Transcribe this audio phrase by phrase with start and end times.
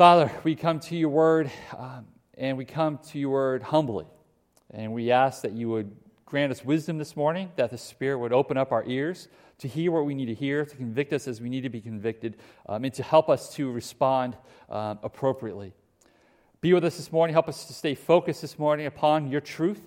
[0.00, 2.06] Father, we come to your word um,
[2.38, 4.06] and we come to your word humbly.
[4.70, 8.32] And we ask that you would grant us wisdom this morning, that the Spirit would
[8.32, 9.28] open up our ears
[9.58, 11.82] to hear what we need to hear, to convict us as we need to be
[11.82, 14.38] convicted, um, and to help us to respond
[14.70, 15.74] um, appropriately.
[16.62, 17.34] Be with us this morning.
[17.34, 19.86] Help us to stay focused this morning upon your truth.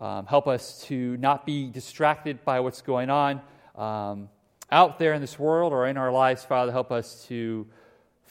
[0.00, 3.42] Um, help us to not be distracted by what's going on
[3.76, 4.30] um,
[4.72, 6.72] out there in this world or in our lives, Father.
[6.72, 7.66] Help us to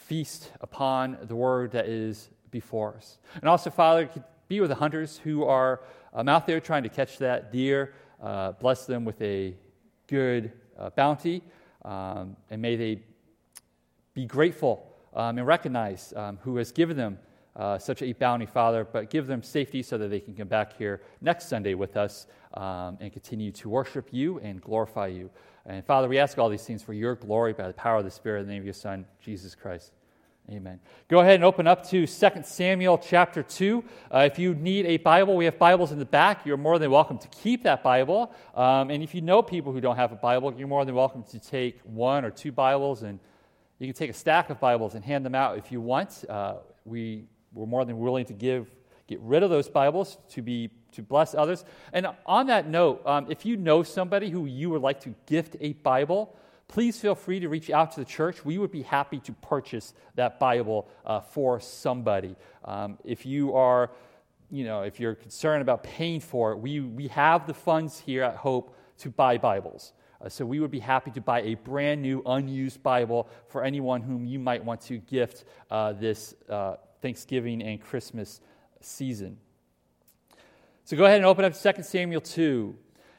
[0.09, 3.19] feast upon the word that is before us.
[3.35, 4.09] And also, Father,
[4.47, 5.81] be with the hunters who are
[6.15, 7.93] um, out there trying to catch that deer.
[8.19, 9.55] Uh, bless them with a
[10.07, 11.43] good uh, bounty,
[11.85, 13.03] um, and may they
[14.15, 17.19] be grateful um, and recognize um, who has given them
[17.55, 20.75] uh, such a bounty, Father, but give them safety so that they can come back
[20.75, 25.29] here next Sunday with us um, and continue to worship you and glorify you.
[25.67, 28.11] And Father, we ask all these things for your glory by the power of the
[28.11, 29.91] Spirit in the name of your Son, Jesus Christ.
[30.51, 30.79] Amen.
[31.07, 33.83] Go ahead and open up to 2 Samuel chapter 2.
[34.11, 36.43] Uh, if you need a Bible, we have Bibles in the back.
[36.43, 38.33] You're more than welcome to keep that Bible.
[38.55, 41.21] Um, and if you know people who don't have a Bible, you're more than welcome
[41.25, 43.19] to take one or two Bibles and
[43.77, 46.25] you can take a stack of Bibles and hand them out if you want.
[46.27, 48.71] Uh, we, we're more than willing to give,
[49.05, 51.63] get rid of those Bibles to, be, to bless others.
[51.93, 55.57] And on that note, um, if you know somebody who you would like to gift
[55.59, 56.35] a Bible,
[56.69, 58.45] please feel free to reach out to the church.
[58.45, 62.37] We would be happy to purchase that Bible uh, for somebody.
[62.63, 63.91] Um, if you are,
[64.49, 68.23] you know, if you're concerned about paying for it, we, we have the funds here
[68.23, 69.93] at Hope to buy Bibles.
[70.21, 74.01] Uh, so we would be happy to buy a brand new, unused Bible for anyone
[74.01, 78.41] whom you might want to gift uh, this uh, Thanksgiving and Christmas
[78.79, 79.37] season.
[80.83, 82.75] So go ahead and open up 2 Samuel 2.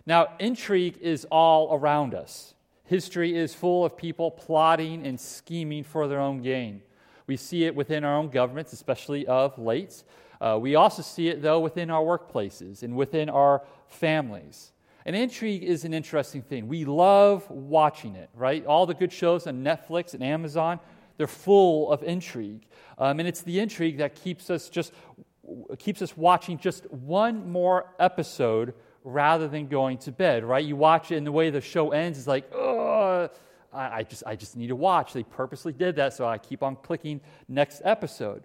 [0.06, 2.54] Now, intrigue is all around us.
[2.90, 6.82] History is full of people plotting and scheming for their own gain.
[7.28, 10.02] We see it within our own governments, especially of late.
[10.40, 14.72] Uh, we also see it, though, within our workplaces and within our families.
[15.06, 16.66] And intrigue is an interesting thing.
[16.66, 18.66] We love watching it, right?
[18.66, 20.80] All the good shows on Netflix and Amazon,
[21.16, 22.66] they're full of intrigue.
[22.98, 24.92] Um, and it's the intrigue that keeps us just
[25.78, 28.74] keeps us watching just one more episode
[29.04, 30.64] rather than going to bed, right?
[30.64, 33.28] You watch it, and the way the show ends is like, oh,
[33.72, 35.12] I, I, just, I just need to watch.
[35.12, 38.44] They purposely did that, so I keep on clicking next episode.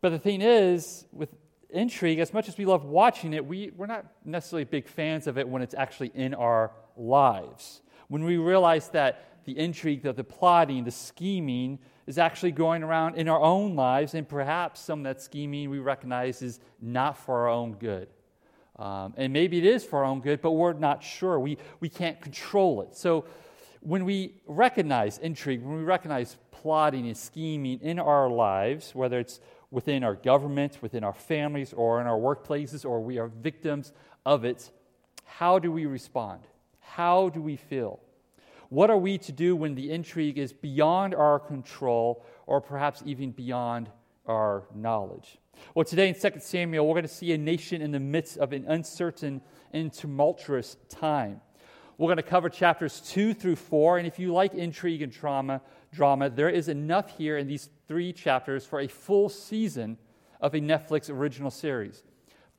[0.00, 1.30] But the thing is, with
[1.70, 5.36] intrigue, as much as we love watching it, we, we're not necessarily big fans of
[5.38, 7.82] it when it's actually in our lives.
[8.08, 13.16] When we realize that the intrigue, the, the plotting, the scheming is actually going around
[13.16, 17.40] in our own lives, and perhaps some of that scheming we recognize is not for
[17.40, 18.08] our own good.
[18.78, 21.40] Um, and maybe it is for our own good, but we're not sure.
[21.40, 22.96] We, we can't control it.
[22.96, 23.24] So
[23.80, 29.40] when we recognize intrigue, when we recognize plotting and scheming in our lives, whether it's
[29.70, 33.92] within our governments, within our families, or in our workplaces, or we are victims
[34.24, 34.70] of it,
[35.24, 36.40] how do we respond?
[36.80, 38.00] How do we feel?
[38.70, 43.30] What are we to do when the intrigue is beyond our control or perhaps even
[43.30, 43.90] beyond
[44.26, 45.38] our knowledge?
[45.74, 48.52] Well, today in 2 Samuel, we're going to see a nation in the midst of
[48.52, 49.40] an uncertain
[49.72, 51.40] and tumultuous time.
[51.98, 55.60] We're going to cover chapters 2 through 4, and if you like intrigue and drama,
[55.92, 59.98] drama, there is enough here in these three chapters for a full season
[60.40, 62.04] of a Netflix original series.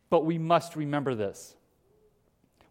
[0.10, 1.56] But we must remember this.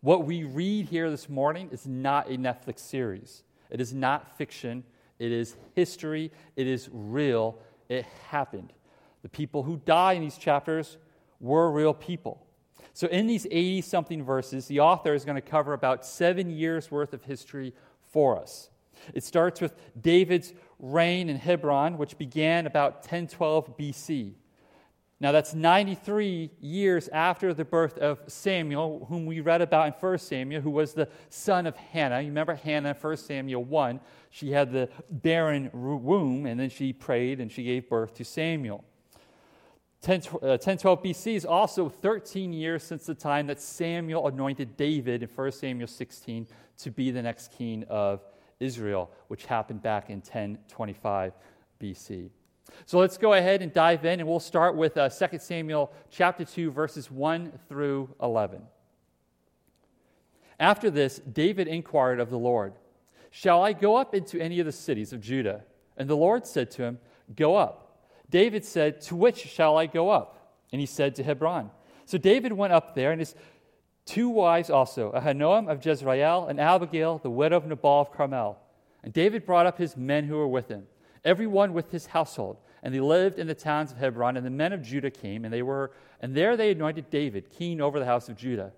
[0.01, 3.43] What we read here this morning is not a Netflix series.
[3.71, 4.85] It is not fiction.
[5.19, 6.31] It is history.
[6.55, 7.59] It is real.
[7.89, 8.73] It happened.
[9.23, 10.97] The people who die in these chapters
[11.41, 12.47] were real people.
[12.95, 16.91] So, in these 80 something verses, the author is going to cover about seven years
[16.91, 17.75] worth of history
[18.11, 18.71] for us.
[19.15, 24.35] It starts with David's reign in Hebron, which began about 1012 BC.
[25.21, 30.19] Now, that's 93 years after the birth of Samuel, whom we read about in 1
[30.19, 32.21] Samuel, who was the son of Hannah.
[32.21, 34.01] You remember Hannah, in 1 Samuel 1.
[34.31, 38.85] She had the barren womb, and then she prayed and she gave birth to Samuel.
[40.01, 45.23] 10, uh, 1012 BC is also 13 years since the time that Samuel anointed David
[45.23, 46.47] in 1 Samuel 16
[46.79, 48.21] to be the next king of
[48.61, 51.33] Israel, which happened back in 1025
[51.81, 52.31] BC.
[52.87, 56.45] So let's go ahead and dive in, and we'll start with uh, 2 Samuel chapter
[56.45, 58.63] 2, verses 1 through 11.
[60.61, 62.75] After this, David inquired of the Lord,
[63.31, 65.65] Shall I go up into any of the cities of Judah?
[65.97, 66.99] And the Lord said to him,
[67.37, 67.88] Go up.
[68.31, 70.55] David said, To which shall I go up?
[70.73, 71.71] And he said, To Hebron.
[72.05, 73.35] So David went up there, and his
[74.05, 78.59] two wives also, Ahinoam of Jezreel and Abigail, the widow of Nabal of Carmel.
[79.03, 80.87] And David brought up his men who were with him
[81.25, 82.59] everyone with his household.
[82.83, 85.53] And they lived in the towns of Hebron, and the men of Judah came, and
[85.53, 88.73] they were, and there they anointed David king over the house of Judah.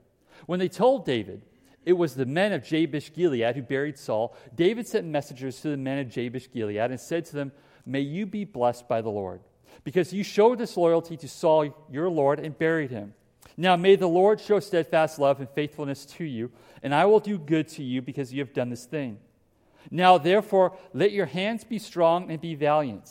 [0.47, 1.43] When they told David,
[1.85, 5.77] it was the men of Jabesh Gilead who buried Saul, David sent messengers to the
[5.77, 7.53] men of Jabesh Gilead and said to them,
[7.87, 9.41] May you be blessed by the Lord,
[9.85, 13.15] because you showed this loyalty to Saul your Lord and buried him.
[13.57, 16.51] Now may the Lord show steadfast love and faithfulness to you,
[16.83, 19.19] and I will do good to you because you have done this thing.
[19.91, 23.11] Now therefore, let your hands be strong and be valiant.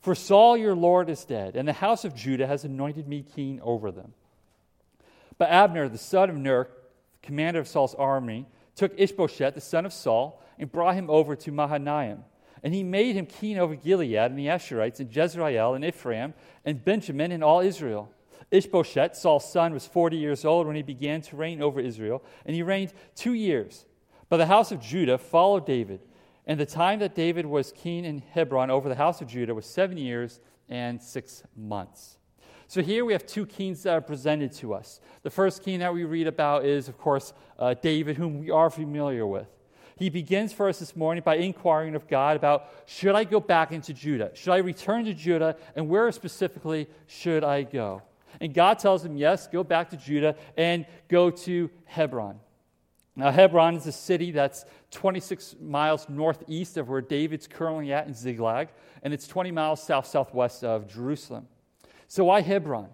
[0.00, 3.60] For Saul your Lord is dead, and the house of Judah has anointed me king
[3.62, 4.14] over them.
[5.36, 6.68] But Abner, the son of Ner,
[7.22, 11.52] commander of Saul's army, took Ishbosheth, the son of Saul, and brought him over to
[11.52, 12.24] Mahanaim.
[12.62, 16.34] And he made him king over Gilead and the Ashurites and Jezreel and Ephraim
[16.64, 18.10] and Benjamin and all Israel.
[18.50, 22.54] Ishbosheth, Saul's son, was 40 years old when he began to reign over Israel, and
[22.54, 23.86] he reigned two years.
[24.28, 26.00] But the house of Judah followed David,
[26.46, 29.66] and the time that David was king in Hebron over the house of Judah was
[29.66, 32.18] seven years and six months.
[32.66, 35.00] So here we have two kings that are presented to us.
[35.22, 38.70] The first king that we read about is, of course, uh, David, whom we are
[38.70, 39.48] familiar with.
[40.00, 43.70] He begins for us this morning by inquiring of God about should I go back
[43.70, 44.30] into Judah?
[44.32, 45.56] Should I return to Judah?
[45.76, 48.00] And where specifically should I go?
[48.40, 52.40] And God tells him, yes, go back to Judah and go to Hebron.
[53.14, 58.14] Now, Hebron is a city that's 26 miles northeast of where David's currently at in
[58.14, 58.68] Ziklag,
[59.02, 61.46] and it's 20 miles south southwest of Jerusalem.
[62.08, 62.88] So, why Hebron?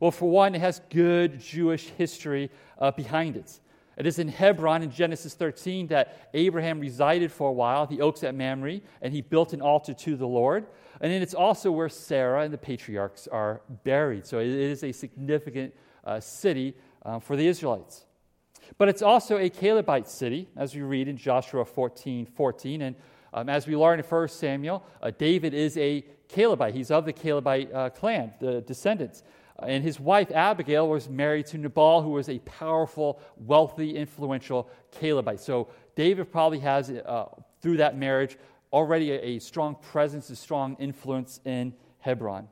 [0.00, 3.60] Well, for one, it has good Jewish history uh, behind it.
[3.96, 8.22] It is in Hebron in Genesis 13 that Abraham resided for a while, the oaks
[8.24, 10.66] at Mamre, and he built an altar to the Lord.
[11.00, 14.26] And then it's also where Sarah and the patriarchs are buried.
[14.26, 18.04] So it is a significant uh, city uh, for the Israelites.
[18.78, 22.82] But it's also a Calebite city, as we read in Joshua 14 14.
[22.82, 22.96] And
[23.32, 26.74] um, as we learn in 1 Samuel, uh, David is a Calebite.
[26.74, 29.22] He's of the Calebite uh, clan, the descendants.
[29.58, 35.40] And his wife Abigail was married to Nabal, who was a powerful, wealthy, influential Calebite.
[35.40, 37.26] So David probably has, uh,
[37.62, 38.36] through that marriage,
[38.72, 42.48] already a, a, strong presence, a strong influence in Hebron.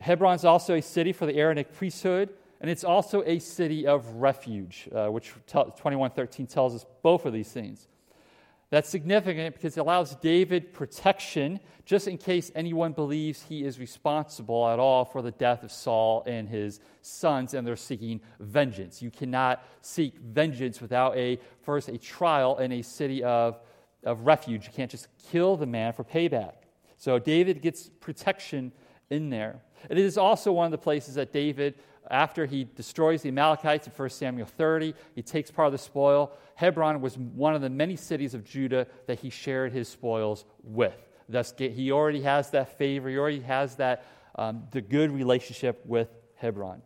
[0.00, 2.30] Hebron is also a city for the Aaronic priesthood,
[2.60, 7.50] and it's also a city of refuge, uh, which 2113 tells us both of these
[7.50, 7.88] things.
[8.74, 14.66] That's significant because it allows David protection just in case anyone believes he is responsible
[14.66, 19.00] at all for the death of Saul and his sons and they're seeking vengeance.
[19.00, 23.60] You cannot seek vengeance without a first a trial in a city of,
[24.02, 24.66] of refuge.
[24.66, 26.54] You can't just kill the man for payback.
[26.96, 28.72] So David gets protection
[29.08, 29.62] in there.
[29.88, 31.74] It is also one of the places that David
[32.10, 36.32] after he destroys the Amalekites in 1 Samuel 30, he takes part of the spoil.
[36.54, 40.94] Hebron was one of the many cities of Judah that he shared his spoils with.
[41.28, 44.04] Thus, he already has that favor, he already has that
[44.36, 46.82] um, the good relationship with Hebron.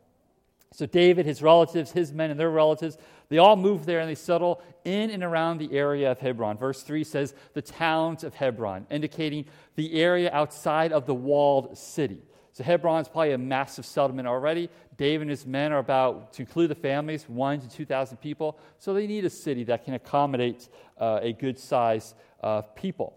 [0.73, 2.99] So, David, his relatives, his men, and their relatives,
[3.31, 6.59] they all move there and they settle in and around the area of Hebron.
[6.59, 9.47] Verse 3 says, the towns of Hebron, indicating
[9.77, 12.21] the area outside of the walled city.
[12.59, 14.69] So Hebron is probably a massive settlement already.
[14.97, 18.59] David and his men are about, to include the families, one to 2,000 people.
[18.81, 20.69] So they need a city that can accommodate
[21.01, 23.17] uh, a good size of people.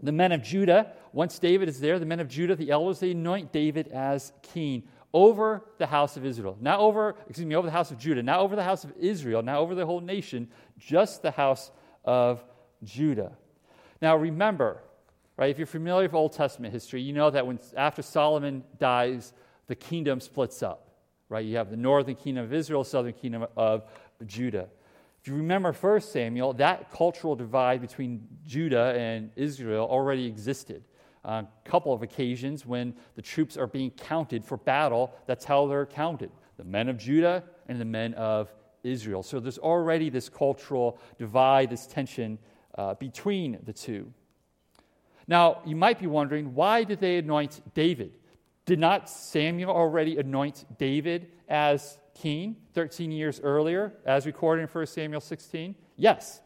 [0.00, 3.10] The men of Judah, once David is there, the men of Judah, the elders, they
[3.10, 6.56] anoint David as king over the house of Israel.
[6.58, 9.42] Not over, excuse me, over the house of Judah, not over the house of Israel,
[9.42, 10.48] not over the whole nation,
[10.78, 11.70] just the house
[12.02, 12.42] of
[12.82, 13.32] Judah.
[14.00, 14.80] Now remember,
[15.36, 15.50] Right?
[15.50, 19.32] If you're familiar with Old Testament history, you know that when after Solomon dies,
[19.66, 20.88] the kingdom splits up.
[21.28, 21.44] Right?
[21.44, 23.84] You have the northern kingdom of Israel, southern kingdom of
[24.26, 24.68] Judah.
[25.20, 30.84] If you remember 1 Samuel, that cultural divide between Judah and Israel already existed.
[31.24, 35.66] On a couple of occasions when the troops are being counted for battle, that's how
[35.66, 38.52] they're counted the men of Judah and the men of
[38.84, 39.22] Israel.
[39.22, 42.38] So there's already this cultural divide, this tension
[42.76, 44.12] uh, between the two.
[45.26, 48.12] Now, you might be wondering why did they anoint David?
[48.66, 54.86] Did not Samuel already anoint David as king 13 years earlier, as recorded in 1
[54.86, 55.74] Samuel 16?
[55.96, 56.40] Yes.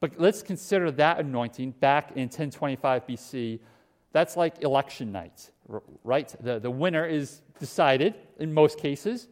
[0.00, 3.60] But let's consider that anointing back in 1025 BC.
[4.12, 5.50] That's like election night,
[6.02, 6.34] right?
[6.40, 9.28] The, the winner is decided in most cases.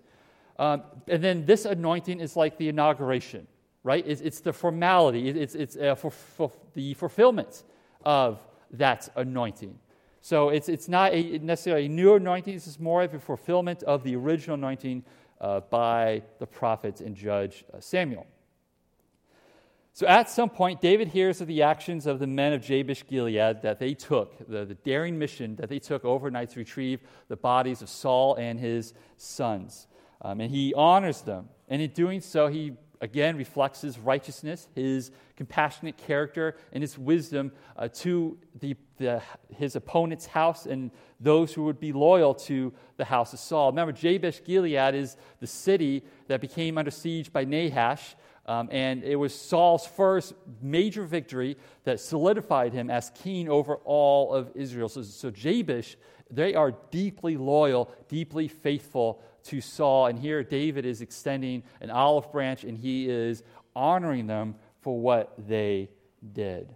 [0.58, 3.46] Um, and then this anointing is like the inauguration,
[3.82, 4.04] right?
[4.06, 7.64] It's, it's the formality, it's, it's uh, for, for the fulfillment
[8.04, 8.38] of
[8.72, 9.78] that anointing.
[10.20, 13.82] So it's, it's not a, necessarily a new anointing, this is more of a fulfillment
[13.84, 15.04] of the original anointing
[15.40, 18.26] uh, by the prophet and judge uh, Samuel.
[19.92, 23.62] So at some point, David hears of the actions of the men of Jabesh Gilead
[23.62, 27.82] that they took, the, the daring mission that they took overnight to retrieve the bodies
[27.82, 29.88] of Saul and his sons.
[30.22, 31.48] Um, and he honors them.
[31.68, 37.52] And in doing so, he again reflects his righteousness, his compassionate character, and his wisdom
[37.76, 39.22] uh, to the, the,
[39.56, 43.70] his opponent's house and those who would be loyal to the house of Saul.
[43.70, 48.16] Remember, Jabesh Gilead is the city that became under siege by Nahash.
[48.46, 54.34] Um, and it was Saul's first major victory that solidified him as king over all
[54.34, 54.88] of Israel.
[54.88, 55.96] So, so Jabesh,
[56.30, 60.06] they are deeply loyal, deeply faithful to Saul.
[60.06, 63.42] And here David is extending an olive branch and he is
[63.74, 65.90] honoring them for what they
[66.32, 66.74] did.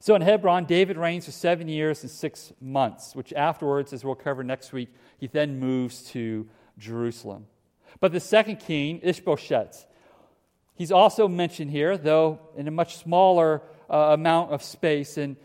[0.00, 4.14] So in Hebron, David reigns for seven years and six months, which afterwards, as we'll
[4.14, 6.46] cover next week, he then moves to
[6.76, 7.46] Jerusalem.
[8.00, 9.86] But the second king, Ishbosheth,
[10.74, 15.16] he's also mentioned here, though in a much smaller uh, amount of space.
[15.16, 15.36] And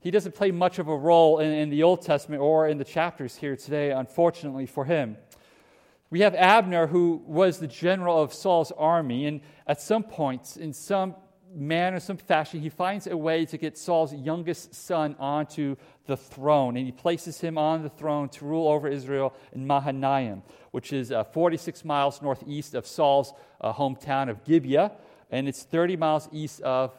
[0.00, 2.84] he doesn't play much of a role in, in the Old Testament or in the
[2.84, 5.18] chapters here today, unfortunately for him.
[6.08, 10.72] We have Abner, who was the general of Saul's army, and at some points, in
[10.72, 11.16] some
[11.52, 16.76] manner, some fashion, he finds a way to get Saul's youngest son onto the throne,
[16.76, 21.10] and he places him on the throne to rule over Israel in Mahanaim, which is
[21.10, 24.92] uh, 46 miles northeast of Saul's uh, hometown of Gibeah,
[25.30, 26.92] and it's 30 miles east of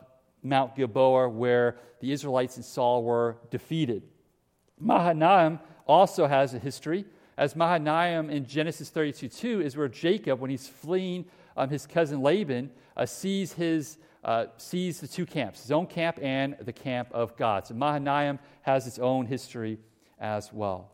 [0.43, 4.03] Mount Gilboa, where the Israelites and Saul were defeated.
[4.79, 7.05] Mahanaim also has a history
[7.37, 11.25] as Mahanaim in Genesis 32 2 is where Jacob, when he's fleeing
[11.55, 16.19] um, his cousin Laban, uh, sees, his, uh, sees the two camps, his own camp
[16.21, 17.67] and the camp of God.
[17.67, 19.77] So Mahanaim has its own history
[20.19, 20.91] as well.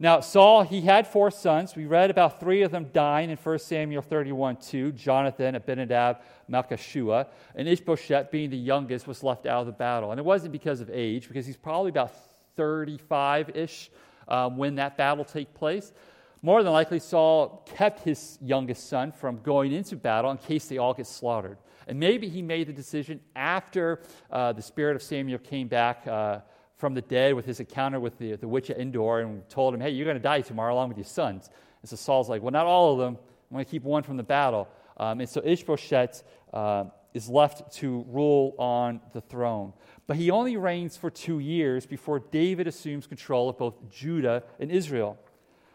[0.00, 1.74] Now, Saul, he had four sons.
[1.74, 7.26] We read about three of them dying in 1 Samuel 31 2 Jonathan, Abinadab, Malchishua.
[7.56, 10.12] And Ishbosheth, being the youngest, was left out of the battle.
[10.12, 12.12] And it wasn't because of age, because he's probably about
[12.54, 13.90] 35 ish
[14.28, 15.92] um, when that battle take place.
[16.40, 20.78] More than likely, Saul kept his youngest son from going into battle in case they
[20.78, 21.58] all get slaughtered.
[21.88, 26.40] And maybe he made the decision after uh, the spirit of Samuel came back uh,
[26.76, 29.80] from the dead with his encounter with the, the witch at Endor and told him,
[29.80, 31.50] hey, you're going to die tomorrow along with your sons.
[31.82, 33.18] And so Saul's like, well, not all of them.
[33.50, 34.68] I'm going to keep one from the battle.
[34.96, 39.72] Um, and so Ishbosheth uh, is left to rule on the throne.
[40.08, 44.72] But he only reigns for two years before David assumes control of both Judah and
[44.72, 45.18] Israel.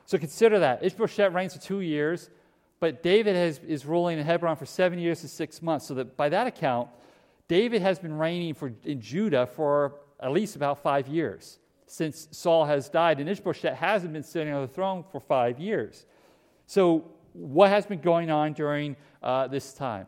[0.05, 0.83] So consider that.
[0.83, 2.29] Ishbosheth reigns for two years,
[2.81, 5.87] but David has, is ruling in Hebron for seven years and six months.
[5.87, 6.89] So that by that account,
[7.47, 12.65] David has been reigning for, in Judah for at least about five years since Saul
[12.65, 16.07] has died, and Ishbosheth hasn't been sitting on the throne for five years.
[16.65, 20.07] So, what has been going on during uh, this time?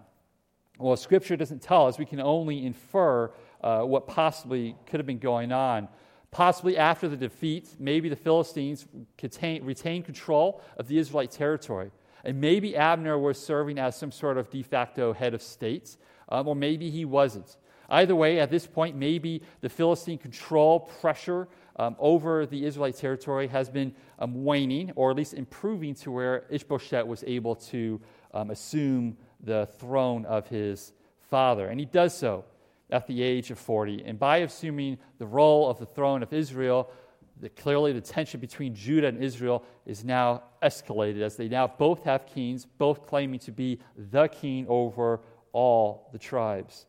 [0.79, 1.97] Well, Scripture doesn't tell us.
[1.97, 5.87] We can only infer uh, what possibly could have been going on.
[6.31, 8.85] Possibly after the defeat, maybe the Philistines
[9.17, 11.91] contain, retained control of the Israelite territory.
[12.25, 15.95] And maybe Abner was serving as some sort of de facto head of state,
[16.27, 17.55] um, or maybe he wasn't.
[17.89, 21.47] Either way, at this point, maybe the Philistine control pressure
[21.77, 26.45] um, over the Israelite territory has been um, waning, or at least improving to where
[26.49, 28.01] Ishbosheth was able to
[28.33, 30.93] um, assume the throne of his
[31.29, 31.67] father.
[31.67, 32.45] And he does so
[32.89, 34.03] at the age of 40.
[34.05, 36.89] And by assuming the role of the throne of Israel,
[37.39, 42.03] the, clearly the tension between Judah and Israel is now escalated as they now both
[42.03, 46.85] have kings, both claiming to be the king over all the tribes.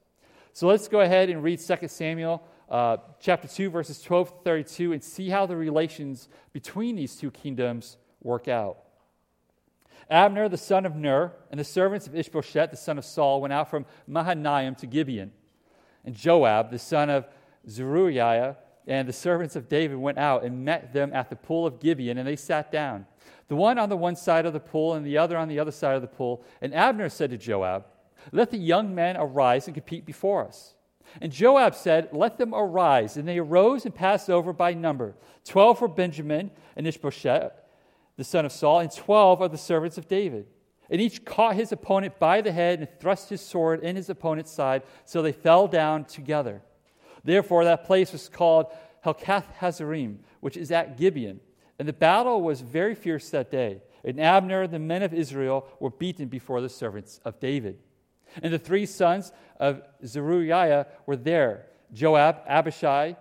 [0.52, 4.92] So let's go ahead and read 2 Samuel uh, chapter 2, verses 12 to 32,
[4.92, 8.78] and see how the relations between these two kingdoms work out.
[10.10, 13.52] Abner, the son of Ner, and the servants of Ishbosheth, the son of Saul, went
[13.52, 15.32] out from Mahanaim to Gibeon.
[16.06, 17.26] And Joab, the son of
[17.68, 21.80] Zeruiah, and the servants of David went out and met them at the pool of
[21.80, 23.06] Gibeon, and they sat down.
[23.48, 25.72] The one on the one side of the pool, and the other on the other
[25.72, 26.44] side of the pool.
[26.62, 27.84] And Abner said to Joab,
[28.32, 30.74] Let the young men arise and compete before us.
[31.20, 33.16] And Joab said, Let them arise.
[33.16, 35.14] And they arose and passed over by number.
[35.44, 37.52] Twelve were Benjamin and Ishbosheth,
[38.16, 40.46] the son of Saul, and twelve are the servants of David.
[40.90, 44.52] And each caught his opponent by the head and thrust his sword in his opponent's
[44.52, 46.62] side, so they fell down together.
[47.24, 48.66] Therefore, that place was called
[49.04, 51.40] Helkath Hazzurim, which is at Gibeon.
[51.78, 53.82] And the battle was very fierce that day.
[54.04, 57.78] And Abner and the men of Israel were beaten before the servants of David.
[58.42, 63.16] And the three sons of Zeruiah were there Joab, Abishai,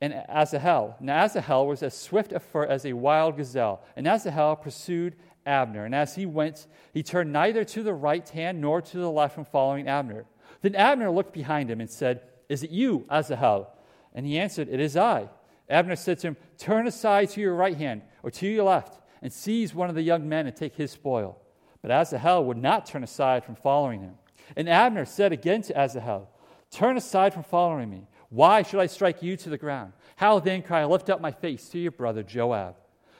[0.00, 0.96] and Asahel.
[1.00, 3.82] Now, Asahel was as swift of foot as a wild gazelle.
[3.96, 5.14] And Asahel pursued
[5.46, 5.84] Abner.
[5.84, 9.34] And as he went, he turned neither to the right hand nor to the left
[9.34, 10.24] from following Abner.
[10.60, 13.68] Then Abner looked behind him and said, Is it you, Asahel?
[14.14, 15.28] And he answered, It is I.
[15.68, 19.32] Abner said to him, Turn aside to your right hand or to your left and
[19.32, 21.38] seize one of the young men and take his spoil.
[21.80, 24.14] But Asahel would not turn aside from following him.
[24.56, 26.28] And Abner said again to Asahel,
[26.70, 28.06] Turn aside from following me.
[28.30, 29.92] Why should I strike you to the ground?
[30.16, 32.76] How then can I lift up my face to your brother Joab?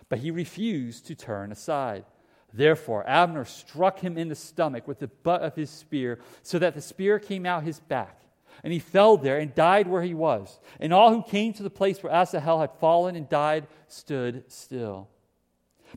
[0.08, 2.04] But he refused to turn aside.
[2.52, 6.74] Therefore, Abner struck him in the stomach with the butt of his spear, so that
[6.74, 8.20] the spear came out his back.
[8.62, 10.60] And he fell there and died where he was.
[10.78, 15.08] And all who came to the place where Asahel had fallen and died stood still.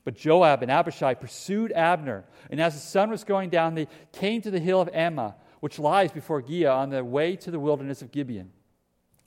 [0.03, 4.41] But Joab and Abishai pursued Abner, and as the sun was going down, they came
[4.41, 8.01] to the hill of Ammah, which lies before Giah on the way to the wilderness
[8.01, 8.51] of Gibeon.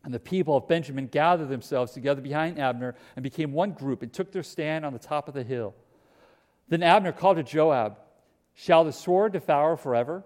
[0.04, 4.12] And the people of Benjamin gathered themselves together behind Abner and became one group and
[4.12, 5.74] took their stand on the top of the hill.
[6.68, 7.98] Then Abner called to Joab,
[8.54, 10.24] Shall the sword devour forever?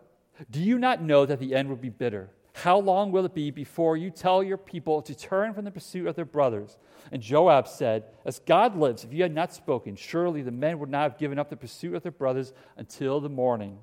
[0.50, 2.30] Do you not know that the end will be bitter?
[2.54, 6.06] How long will it be before you tell your people to turn from the pursuit
[6.06, 6.76] of their brothers?
[7.10, 10.90] And Joab said, As God lives, if you had not spoken, surely the men would
[10.90, 13.78] not have given up the pursuit of their brothers until the morning.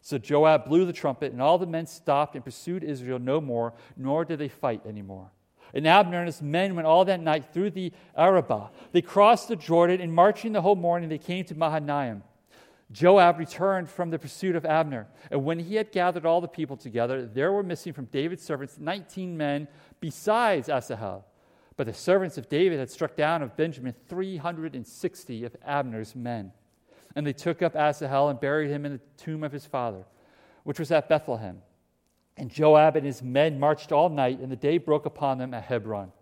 [0.00, 3.74] So Joab blew the trumpet, and all the men stopped and pursued Israel no more,
[3.96, 5.30] nor did they fight anymore.
[5.74, 8.70] And Abner and his men went all that night through the Arabah.
[8.92, 12.22] They crossed the Jordan, and marching the whole morning, they came to Mahanaim.
[12.92, 15.08] Joab returned from the pursuit of Abner.
[15.32, 18.78] And when he had gathered all the people together, there were missing from David's servants
[18.78, 19.66] 19 men
[20.00, 21.24] besides Asahel.
[21.76, 26.52] But the servants of David had struck down of Benjamin 360 of Abner's men.
[27.16, 30.04] And they took up Asahel and buried him in the tomb of his father,
[30.62, 31.62] which was at Bethlehem.
[32.36, 35.64] And Joab and his men marched all night, and the day broke upon them at
[35.64, 36.12] Hebron.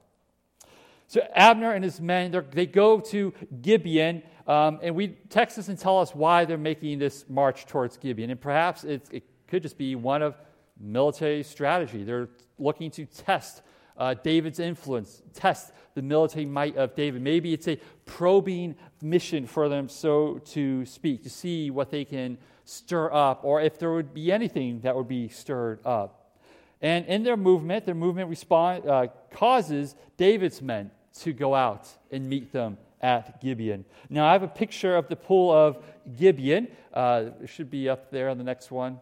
[1.06, 5.78] So Abner and his men, they go to Gibeon, um, and we text us and
[5.78, 8.30] tell us why they're making this march towards Gibeon.
[8.30, 10.36] And perhaps it could just be one of
[10.78, 12.02] military strategy.
[12.02, 12.28] They're
[12.58, 13.62] looking to test
[13.96, 17.22] uh, David's influence, test the military might of David.
[17.22, 22.38] Maybe it's a probing mission for them, so to speak, to see what they can
[22.64, 26.38] stir up, or if there would be anything that would be stirred up.
[26.80, 32.28] And in their movement, their movement respond, uh, causes David's men to go out and
[32.28, 33.84] meet them at Gibeon.
[34.08, 35.82] Now, I have a picture of the pool of
[36.16, 36.68] Gibeon.
[36.92, 39.00] Uh, it should be up there on the next one.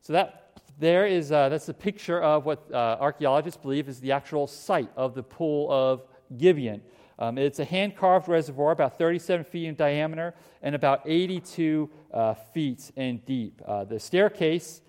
[0.00, 0.41] So that
[0.82, 4.90] there is uh, that's a picture of what uh, archaeologists believe is the actual site
[4.96, 6.02] of the pool of
[6.36, 6.82] Gibeon.
[7.20, 12.34] Um, it's a hand carved reservoir, about 37 feet in diameter and about 82 uh,
[12.34, 13.62] feet in deep.
[13.64, 14.80] Uh, the staircase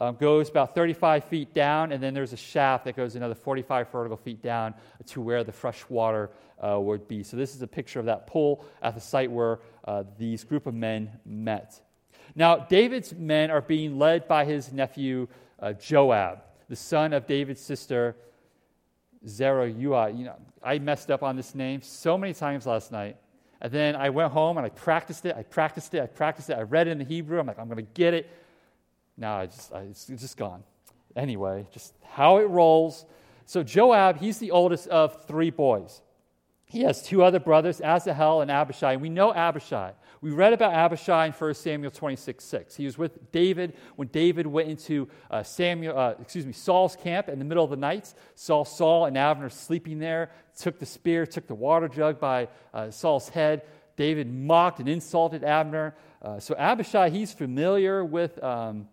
[0.00, 3.92] um, goes about 35 feet down, and then there's a shaft that goes another 45
[3.92, 4.72] vertical feet down
[5.08, 6.30] to where the fresh water
[6.66, 7.22] uh, would be.
[7.22, 9.58] So, this is a picture of that pool at the site where
[10.16, 11.78] these group of men met.
[12.34, 15.28] Now, David's men are being led by his nephew
[15.60, 18.16] uh, Joab, the son of David's sister
[19.26, 20.10] Zeruiah.
[20.10, 23.16] You know, I messed up on this name so many times last night.
[23.60, 25.36] And then I went home and I practiced it.
[25.36, 26.02] I practiced it.
[26.02, 26.54] I practiced it.
[26.54, 27.38] I read it in the Hebrew.
[27.38, 28.28] I'm like, I'm going to get it.
[29.16, 30.64] Now I just, I, it's, just gone.
[31.14, 33.04] Anyway, just how it rolls.
[33.46, 36.00] So Joab, he's the oldest of three boys.
[36.64, 38.94] He has two other brothers, Asahel and Abishai.
[38.94, 39.92] And we know Abishai.
[40.22, 42.76] We read about Abishai in 1 Samuel 26 6.
[42.76, 47.28] He was with David when David went into uh, Samuel, uh, excuse me, Saul's camp
[47.28, 48.14] in the middle of the night.
[48.36, 52.92] Saw Saul and Abner sleeping there, took the spear, took the water jug by uh,
[52.92, 53.62] Saul's head.
[53.96, 55.96] David mocked and insulted Abner.
[56.22, 58.88] Uh, so Abishai, he's familiar with um,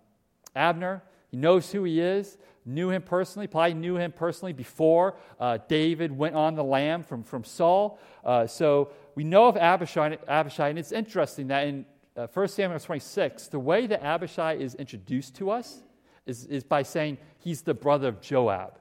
[0.56, 1.04] Abner.
[1.30, 2.38] He knows who he is
[2.70, 7.24] knew him personally, probably knew him personally before uh, David went on the lam from,
[7.24, 8.00] from Saul.
[8.24, 12.80] Uh, so we know of Abishai, Abishai, and it's interesting that in uh, 1 Samuel
[12.80, 15.82] 26, the way that Abishai is introduced to us
[16.26, 18.78] is, is by saying he's the brother of Joab.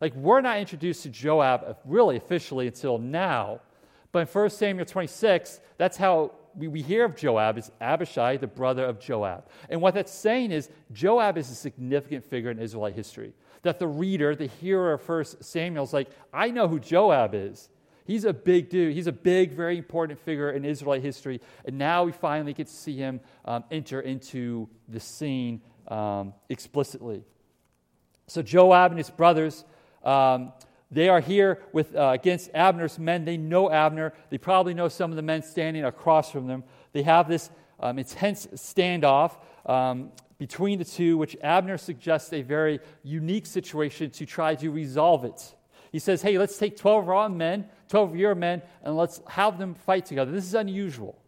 [0.00, 3.60] Like, we're not introduced to Joab really officially until now,
[4.10, 8.46] but in 1 Samuel 26, that's how we, we hear of Joab is Abishai, the
[8.46, 9.48] brother of Joab.
[9.68, 13.32] And what that's saying is Joab is a significant figure in Israelite history.
[13.62, 17.68] That the reader, the hearer of 1 Samuel is like, I know who Joab is.
[18.04, 18.94] He's a big dude.
[18.94, 21.40] He's a big, very important figure in Israelite history.
[21.64, 27.22] And now we finally get to see him um, enter into the scene um, explicitly.
[28.26, 29.64] So Joab and his brothers,
[30.04, 30.52] um,
[30.92, 33.24] they are here with, uh, against Abner's men.
[33.24, 34.12] They know Abner.
[34.28, 36.64] They probably know some of the men standing across from them.
[36.92, 37.50] They have this
[37.80, 44.26] um, intense standoff um, between the two, which Abner suggests a very unique situation to
[44.26, 45.54] try to resolve it.
[45.92, 49.20] He says, Hey, let's take 12 of our men, 12 of your men, and let's
[49.28, 50.30] have them fight together.
[50.30, 51.21] This is unusual.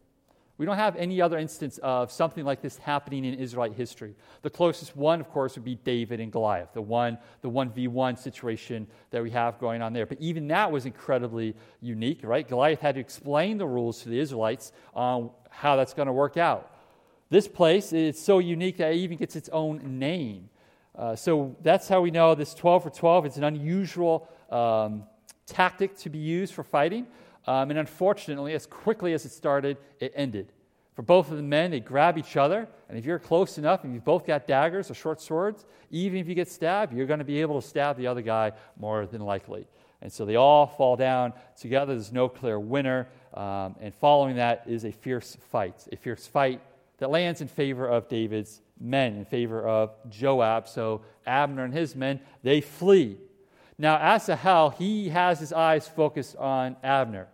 [0.57, 4.15] We don't have any other instance of something like this happening in Israelite history.
[4.43, 8.87] The closest one, of course, would be David and Goliath, the one, the 1v1 situation
[9.11, 10.07] that we have going on there.
[10.07, 12.47] But even that was incredibly unique, right?
[12.47, 16.37] Goliath had to explain the rules to the Israelites on how that's going to work
[16.37, 16.71] out.
[17.31, 20.51] This place is so unique that it even gets its own name.
[20.97, 25.03] Uh, so that's how we know this 12 for 12 is an unusual um,
[25.47, 27.09] tactic to be used for fighting.
[27.47, 30.53] Um, and unfortunately, as quickly as it started, it ended.
[30.95, 33.93] For both of the men, they grab each other, and if you're close enough and
[33.93, 37.25] you've both got daggers or short swords, even if you get stabbed, you're going to
[37.25, 39.67] be able to stab the other guy more than likely.
[40.01, 41.95] And so they all fall down together.
[41.95, 43.09] There's no clear winner.
[43.33, 46.61] Um, and following that is a fierce fight, a fierce fight
[46.99, 50.69] that lands in favor of David's men, in favor of Joab.
[50.69, 53.17] So Abner and his men, they flee.
[53.79, 57.27] Now, Asahel, he has his eyes focused on Abner.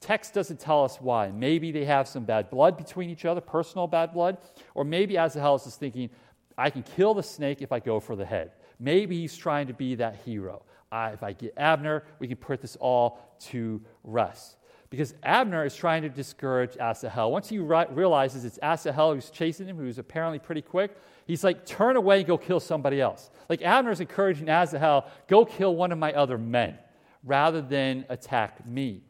[0.00, 1.30] Text doesn't tell us why.
[1.30, 4.38] Maybe they have some bad blood between each other, personal bad blood,
[4.74, 6.08] or maybe Asahel is thinking,
[6.56, 8.52] I can kill the snake if I go for the head.
[8.78, 10.62] Maybe he's trying to be that hero.
[10.90, 14.56] Uh, if I get Abner, we can put this all to rest.
[14.88, 17.30] Because Abner is trying to discourage Asahel.
[17.30, 21.64] Once he re- realizes it's Asahel who's chasing him, who's apparently pretty quick, he's like,
[21.64, 23.30] turn away and go kill somebody else.
[23.48, 26.76] Like Abner is encouraging Asahel, go kill one of my other men
[27.22, 29.02] rather than attack me.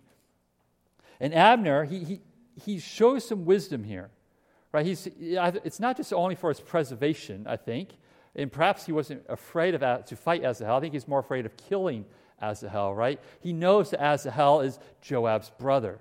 [1.21, 2.21] And Abner, he, he,
[2.65, 4.11] he shows some wisdom here.
[4.73, 4.87] Right?
[4.87, 7.91] He's, it's not just only for his preservation, I think.
[8.37, 10.77] And perhaps he wasn't afraid of to fight Asahel.
[10.77, 12.05] I think he's more afraid of killing
[12.41, 13.21] Asahel, right?
[13.41, 15.99] He knows that Asahel is Joab's brother.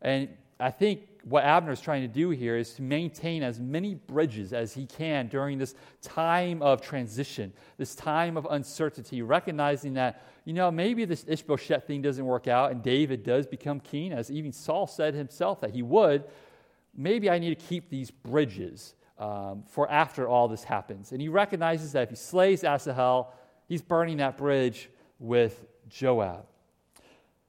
[0.00, 3.94] And I think what Abner is trying to do here is to maintain as many
[3.94, 10.22] bridges as he can during this time of transition, this time of uncertainty, recognizing that,
[10.50, 14.32] you know, maybe this Ishbosheth thing doesn't work out and David does become king, as
[14.32, 16.24] even Saul said himself that he would.
[16.92, 21.12] Maybe I need to keep these bridges um, for after all this happens.
[21.12, 23.32] And he recognizes that if he slays Asahel,
[23.68, 26.46] he's burning that bridge with Joab.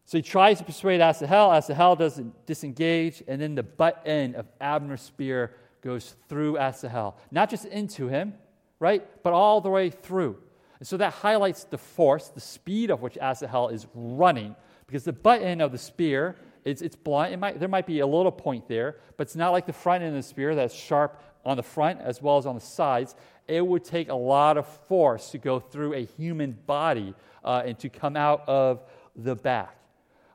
[0.06, 1.52] So he tries to persuade Asahel.
[1.52, 7.18] Asahel doesn't disengage, and then the butt end of Abner's spear goes through Asahel.
[7.32, 8.36] Not just into him,
[8.78, 10.38] right, but all the way through.
[10.82, 14.56] And so that highlights the force, the speed of which Asahel is running,
[14.88, 17.32] because the butt end of the spear, it's, it's blunt.
[17.32, 20.02] It might, there might be a little point there, but it's not like the front
[20.02, 23.14] end of the spear that's sharp on the front as well as on the sides.
[23.48, 27.14] It would take a lot of force to go through a human body
[27.44, 28.84] uh, and to come out of
[29.16, 29.78] the back.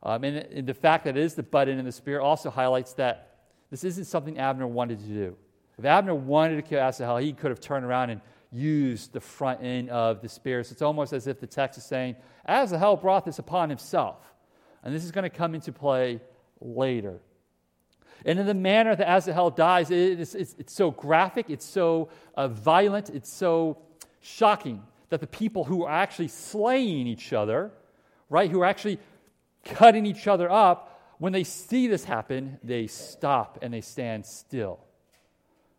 [0.01, 2.51] Um, and, and, the fact that it is the butt end of the spear also
[2.51, 3.41] highlights that
[3.73, 5.37] this isn't something Abner wanted to do.
[5.77, 8.21] If Abner wanted to kill Asahel, he could have turned around and
[8.57, 10.29] used the front end of the.
[10.29, 10.41] So
[10.73, 12.17] it's almost as if the text is saying,
[12.49, 14.17] Asahel brought this upon himself.
[14.83, 16.21] And this is going to come into play
[16.61, 17.21] later.
[18.25, 22.09] And in the manner that Asahel dies, it is, it's, it's, so graphic, it's so
[22.37, 23.79] uh, violent, it's so
[24.21, 27.73] shocking that the people who are actually slaying each other,
[28.31, 28.99] right, who are actually
[29.65, 34.81] cutting each other up, when they see this happen, they stop and they stand still.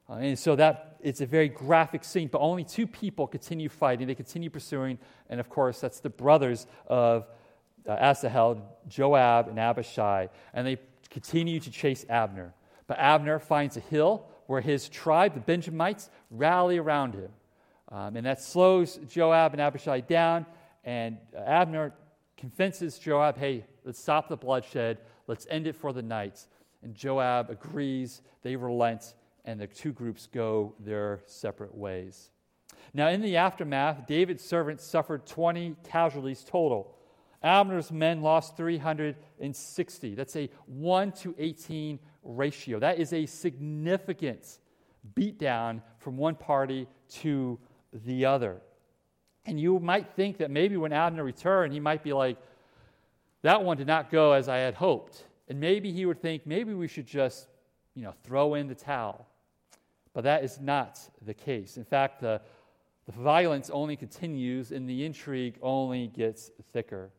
[0.10, 4.08] Uh, and so that it's a very graphic scene, but only two people continue fighting.
[4.08, 4.98] They continue pursuing,
[5.30, 7.28] and of course, that's the brothers of
[7.88, 10.78] uh, Asahel, Joab, and Abishai, and they
[11.10, 12.54] continue to chase Abner.
[12.88, 17.30] But Abner finds a hill where his tribe, the Benjamites, rally around him.
[17.90, 20.46] Um, and that slows Joab and Abishai down,
[20.84, 21.94] and uh, Abner
[22.38, 26.46] convinces Joab, hey, let's stop the bloodshed, let's end it for the night.
[26.84, 29.14] And Joab agrees, they relent,
[29.48, 32.30] and the two groups go their separate ways.
[32.94, 36.94] Now, in the aftermath, David's servants suffered 20 casualties total.
[37.42, 40.16] Abner's men lost 360.
[40.16, 42.80] That's a 1 to 18 ratio.
[42.80, 44.60] That is a significant
[45.16, 47.58] beatdown from one party to
[47.94, 48.62] the other.
[49.46, 52.38] And you might think that maybe when Abner returned, he might be like,
[53.44, 55.24] that one did not go as I had hoped.
[55.48, 57.48] And maybe he would think, maybe we should just,
[57.96, 59.27] you know, throw in the towel.
[60.18, 61.78] But that is not the case.
[61.78, 62.42] In fact, the,
[63.06, 67.12] the violence only continues and the intrigue only gets thicker.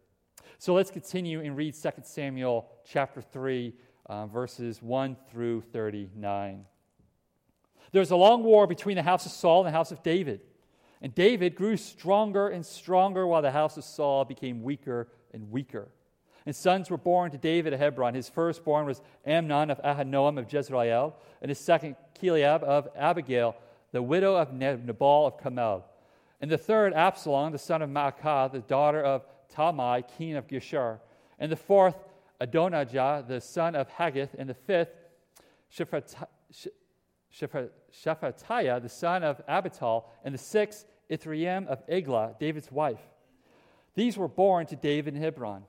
[0.58, 3.72] So let's continue and read 2 Samuel chapter 3,
[4.06, 6.64] uh, verses 1 through 39.
[7.92, 10.40] There was a long war between the house of Saul and the house of David.
[11.00, 15.88] And David grew stronger and stronger while the house of Saul became weaker and weaker.
[16.48, 18.14] And sons were born to David at Hebron.
[18.14, 23.54] His firstborn was Amnon of Ahinoam of Jezreel, and his second, Chileab of Abigail,
[23.92, 25.84] the widow of Nabal of Carmel.
[26.40, 31.00] And the third, Absalom, the son of Maacah, the daughter of Talmai, king of Geshur.
[31.38, 31.96] And the fourth,
[32.40, 34.34] Adonijah, the son of Haggith.
[34.38, 34.88] And the fifth,
[37.30, 43.02] Shephatiah, the son of Abital, and the sixth, Ithream of Eglah, David's wife.
[43.94, 45.64] These were born to David in Hebron.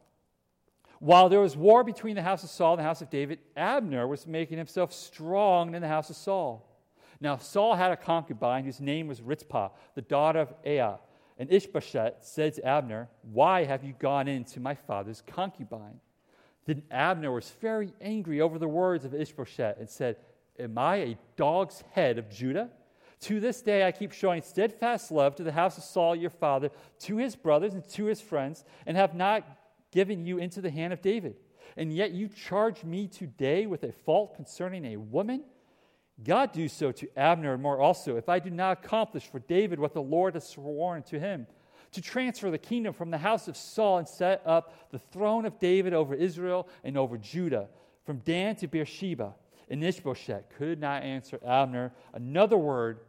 [0.99, 4.05] While there was war between the house of Saul and the house of David, Abner
[4.05, 6.65] was making himself strong in the house of Saul.
[7.21, 10.99] Now, Saul had a concubine whose name was Rizpah, the daughter of Aiah.
[11.37, 16.01] And Ishbosheth said to Abner, Why have you gone into my father's concubine?
[16.65, 20.17] Then Abner was very angry over the words of Ishbosheth and said,
[20.59, 22.69] Am I a dog's head of Judah?
[23.21, 26.69] To this day I keep showing steadfast love to the house of Saul your father,
[26.99, 29.45] to his brothers and to his friends, and have not
[29.91, 31.35] given you into the hand of David.
[31.77, 35.43] And yet you charge me today with a fault concerning a woman?
[36.23, 39.79] God do so to Abner and more also, if I do not accomplish for David
[39.79, 41.47] what the Lord has sworn to him,
[41.91, 45.57] to transfer the kingdom from the house of Saul and set up the throne of
[45.59, 47.69] David over Israel and over Judah,
[48.05, 49.35] from Dan to Beersheba.
[49.69, 52.99] And Ishbosheth could not answer Abner another word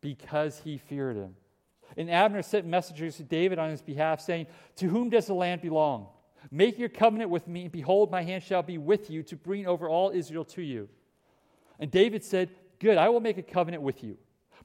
[0.00, 1.36] because he feared him.
[1.96, 4.46] And Abner sent messengers to David on his behalf, saying,
[4.76, 6.08] To whom does the land belong?
[6.50, 9.66] Make your covenant with me, and behold, my hand shall be with you to bring
[9.66, 10.88] over all Israel to you.
[11.78, 14.16] And David said, Good, I will make a covenant with you.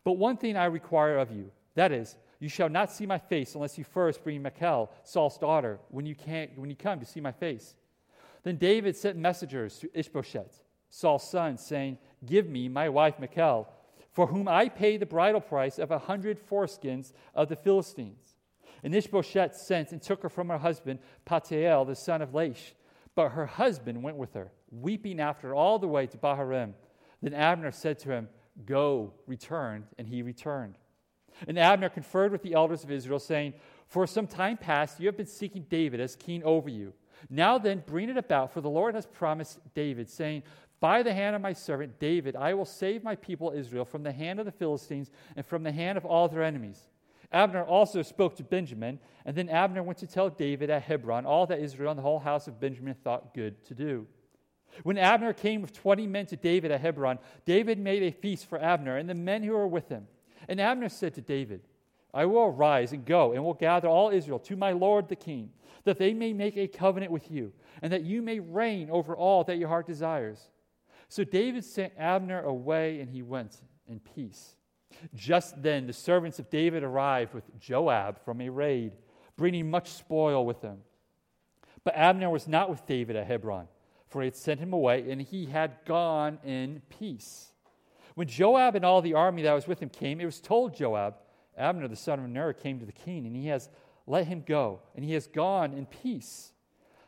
[0.04, 3.56] But one thing I require of you that is, you shall not see my face
[3.56, 7.22] unless you first bring Michal, Saul's daughter, when you, can't, when you come to see
[7.22, 7.76] my face.
[8.44, 13.68] Then David sent messengers to Ishbosheth, Saul's son, saying, Give me my wife Michal,
[14.12, 18.23] for whom I pay the bridal price of a hundred foreskins of the Philistines.
[18.84, 22.74] And Ishbosheth sent and took her from her husband, Paltiel, the son of Laish.
[23.16, 26.74] But her husband went with her, weeping after all the way to Bahurim.
[27.22, 28.30] Then Abner said to him,
[28.66, 29.86] Go, return.
[29.98, 30.78] And he returned.
[31.48, 33.54] And Abner conferred with the elders of Israel, saying,
[33.88, 36.94] For some time past you have been seeking David as king over you.
[37.30, 40.44] Now then, bring it about, for the Lord has promised David, saying,
[40.80, 44.12] By the hand of my servant David, I will save my people Israel from the
[44.12, 46.90] hand of the Philistines and from the hand of all their enemies.
[47.34, 51.48] Abner also spoke to Benjamin, and then Abner went to tell David at Hebron all
[51.48, 54.08] that Israel and the whole house of Benjamin thought good to do.
[54.84, 58.60] When Abner came with 20 men to David at Hebron, David made a feast for
[58.60, 60.08] Abner and the men who were with him.
[60.48, 61.62] And Abner said to David,
[62.14, 65.50] I will arise and go, and will gather all Israel to my lord the king,
[65.84, 69.44] that they may make a covenant with you, and that you may reign over all
[69.46, 70.50] that your heart desires.
[71.10, 74.56] So David sent Abner away, and he went in peace.
[75.14, 78.94] Just then the servants of David arrived with Joab from a raid,
[79.38, 80.80] bringing much spoil with them.
[81.84, 83.68] But Abner was not with David at Hebron
[84.14, 87.48] for he had sent him away, and he had gone in peace.
[88.14, 91.16] When Joab and all the army that was with him came, it was told Joab,
[91.58, 93.70] Abner the son of Ner came to the king, and he has
[94.06, 96.52] let him go, and he has gone in peace.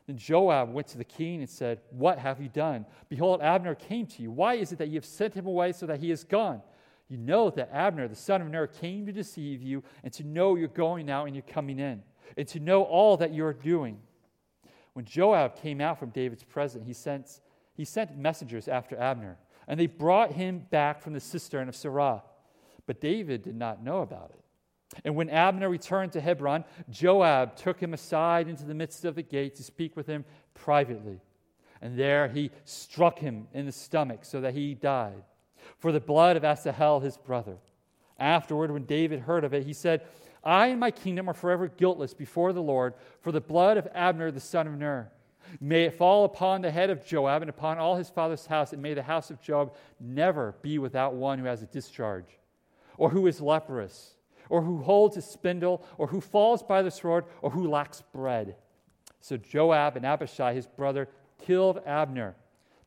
[0.08, 2.88] Then Joab went to the king and said, What have you done?
[3.08, 4.32] Behold, Abner came to you.
[4.32, 6.64] Why is it that you have sent him away so that he is gone?
[7.08, 10.56] You know that Abner, the son of Ner, came to deceive you, and to know
[10.56, 12.02] you're going out and you're coming in,
[12.36, 14.00] and to know all that you're doing.
[14.94, 17.42] When Joab came out from David's presence, he sent,
[17.74, 19.38] he sent messengers after Abner,
[19.68, 22.22] and they brought him back from the cistern of Sirah.
[22.88, 24.42] But David did not know about it.
[25.04, 29.24] And when Abner returned to Hebron, Joab took him aside into the midst of the
[29.24, 31.20] gate to speak with him privately.
[31.82, 35.24] And there he struck him in the stomach so that he died,
[35.78, 37.58] for the blood of Asahel, his brother.
[38.20, 40.02] Afterward, when David heard of it, he said,
[40.44, 44.32] I and my kingdom are forever guiltless before the Lord for the blood of Abner
[44.32, 45.12] the son of Ner.
[45.60, 48.82] May it fall upon the head of Joab and upon all his father's house, and
[48.82, 52.40] may the house of Joab never be without one who has a discharge,
[52.98, 54.16] or who is leprous,
[54.50, 58.56] or who holds a spindle, or who falls by the sword, or who lacks bread.
[59.20, 62.36] So Joab and Abishai, his brother, killed Abner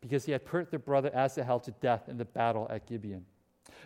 [0.01, 3.25] because he had put their brother Asahel to death in the battle at Gibeon.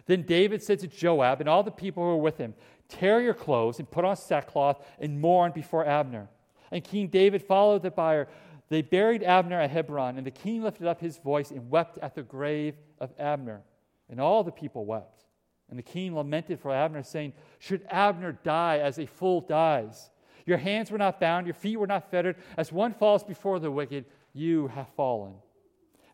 [0.07, 2.55] Then David said to Joab and all the people who were with him,
[2.89, 6.29] Tear your clothes and put on sackcloth and mourn before Abner.
[6.71, 8.29] And King David followed the bier.
[8.69, 12.15] They buried Abner at Hebron, and the king lifted up his voice and wept at
[12.15, 13.63] the grave of Abner.
[14.09, 15.25] And all the people wept.
[15.69, 20.11] And the king lamented for Abner, saying, Should Abner die as a fool dies?
[20.45, 22.37] Your hands were not bound, your feet were not fettered.
[22.57, 25.35] As one falls before the wicked, you have fallen.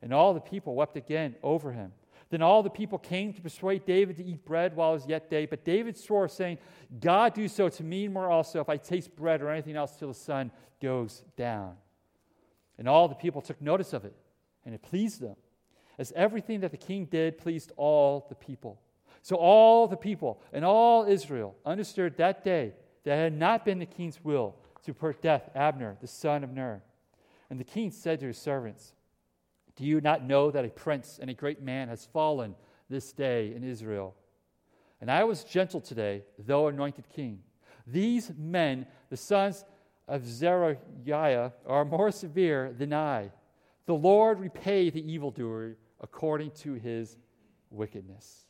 [0.02, 1.92] And all the people wept again over him.
[2.30, 5.30] Then all the people came to persuade David to eat bread while it was yet
[5.30, 5.46] day.
[5.46, 6.58] But David swore, saying,
[7.00, 10.08] God do so to me more also if I taste bread or anything else till
[10.08, 11.74] the sun goes down.
[12.76, 14.14] And all the people took notice of it,
[14.64, 15.36] and it pleased them,
[15.98, 18.80] as everything that the king did pleased all the people.
[19.22, 23.78] So all the people and all Israel understood that day that it had not been
[23.78, 26.82] the king's will to put death Abner, the son of Ner.
[27.50, 28.92] And the king said to his servants,
[29.78, 32.56] Do you not know that a prince and a great man has fallen
[32.90, 34.16] this day in Israel?
[35.00, 37.38] And I was gentle today, though anointed king.
[37.86, 39.64] These men, the sons
[40.08, 43.30] of Zeruiah, are more severe than I.
[43.86, 47.16] The Lord repay the evildoer according to his
[47.70, 48.46] wickedness.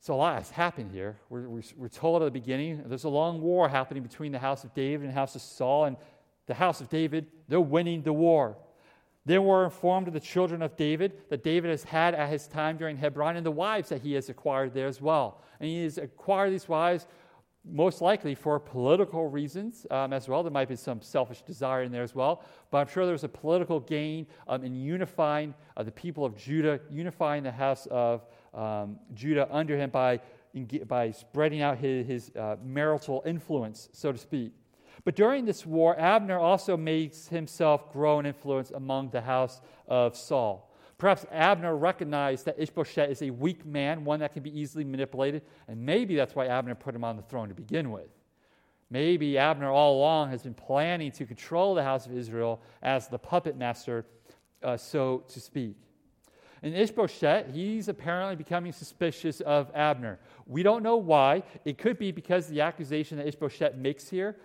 [0.00, 1.16] So a lot has happened here.
[1.28, 4.64] We're, we're, we're, told at the beginning there's a long war happening between the house
[4.64, 5.96] of David and the house of Saul, and
[6.46, 8.56] the house of David, they're winning the war.
[9.26, 12.76] Then we're informed of the children of David that David has had at his time
[12.76, 15.40] during Hebron and the wives that he has acquired there as well.
[15.60, 17.06] And he has acquired these wives
[17.64, 20.42] most likely for political reasons um, as well.
[20.42, 23.28] There might be some selfish desire in there as well, but I'm sure there's a
[23.28, 28.98] political gain um, in unifying uh, the people of Judah, unifying the house of um,
[29.14, 30.20] Judah under him by,
[30.86, 34.52] by spreading out his, his uh, marital influence, so to speak.
[35.04, 40.16] But during this war, Abner also makes himself grow in influence among the house of
[40.16, 40.70] Saul.
[40.98, 45.42] Perhaps Abner recognized that Ishbosheth is a weak man, one that can be easily manipulated,
[45.66, 48.08] and maybe that's why Abner put him on the throne to begin with.
[48.90, 53.18] Maybe Abner all along has been planning to control the house of Israel as the
[53.18, 54.06] puppet master,
[54.62, 55.76] uh, so to speak.
[56.62, 60.18] And Ishbosheth, he's apparently becoming suspicious of Abner.
[60.46, 61.42] We don't know why.
[61.64, 64.36] It could be because the accusation that Ishbosheth makes here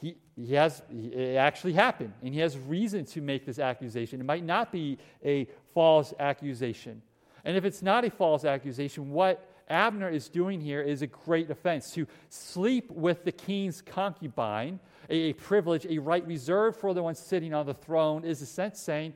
[0.00, 4.20] he, he has, it actually happened, and he has reason to make this accusation.
[4.20, 7.02] It might not be a false accusation.
[7.44, 11.50] And if it's not a false accusation, what Abner is doing here is a great
[11.50, 11.92] offense.
[11.92, 17.14] To sleep with the king's concubine, a, a privilege, a right reserved for the one
[17.14, 19.14] sitting on the throne, is a sense saying,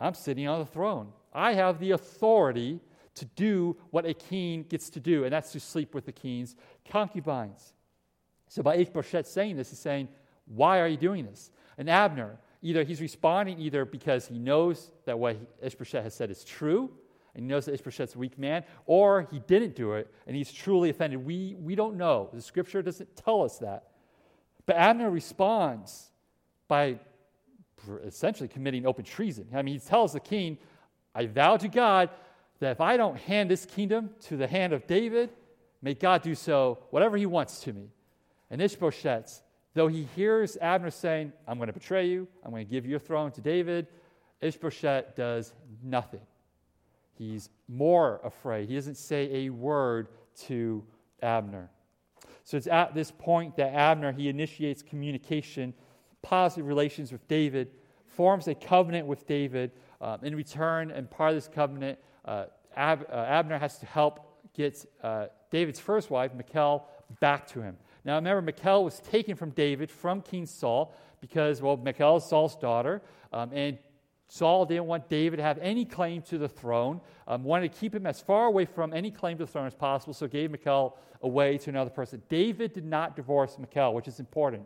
[0.00, 1.12] I'm sitting on the throne.
[1.32, 2.80] I have the authority
[3.14, 6.56] to do what a king gets to do, and that's to sleep with the king's
[6.90, 7.72] concubines.
[8.48, 10.08] So by Ishbosheth saying this, he's saying,
[10.46, 11.50] Why are you doing this?
[11.78, 16.44] And Abner, either he's responding either because he knows that what Ishbosheth has said is
[16.44, 16.90] true,
[17.34, 20.50] and he knows that Ishbosheth's a weak man, or he didn't do it and he's
[20.50, 21.24] truly offended.
[21.24, 22.30] We, we don't know.
[22.32, 23.88] The scripture doesn't tell us that.
[24.64, 26.10] But Abner responds
[26.66, 26.98] by
[28.04, 29.46] essentially committing open treason.
[29.54, 30.58] I mean, he tells the king,
[31.14, 32.10] I vow to God
[32.60, 35.30] that if I don't hand this kingdom to the hand of David,
[35.82, 37.90] may God do so whatever he wants to me.
[38.50, 39.42] And Ishbosheth,
[39.74, 42.98] though he hears Abner saying, I'm going to betray you, I'm going to give your
[42.98, 43.86] throne to David,
[44.40, 46.20] Ishbosheth does nothing.
[47.14, 48.68] He's more afraid.
[48.68, 50.08] He doesn't say a word
[50.46, 50.84] to
[51.22, 51.70] Abner.
[52.44, 55.74] So it's at this point that Abner he initiates communication,
[56.22, 57.70] positive relations with David,
[58.06, 59.72] forms a covenant with David.
[60.00, 62.44] Um, in return, and part of this covenant, uh,
[62.76, 66.86] Ab- uh, Abner has to help get uh, David's first wife, Michal,
[67.20, 67.76] back to him.
[68.06, 72.54] Now remember, Michal was taken from David, from King Saul, because, well, Michal is Saul's
[72.54, 73.78] daughter, um, and
[74.28, 77.92] Saul didn't want David to have any claim to the throne, um, wanted to keep
[77.92, 80.96] him as far away from any claim to the throne as possible, so gave Michal
[81.22, 82.22] away to another person.
[82.28, 84.64] David did not divorce Michal, which is important.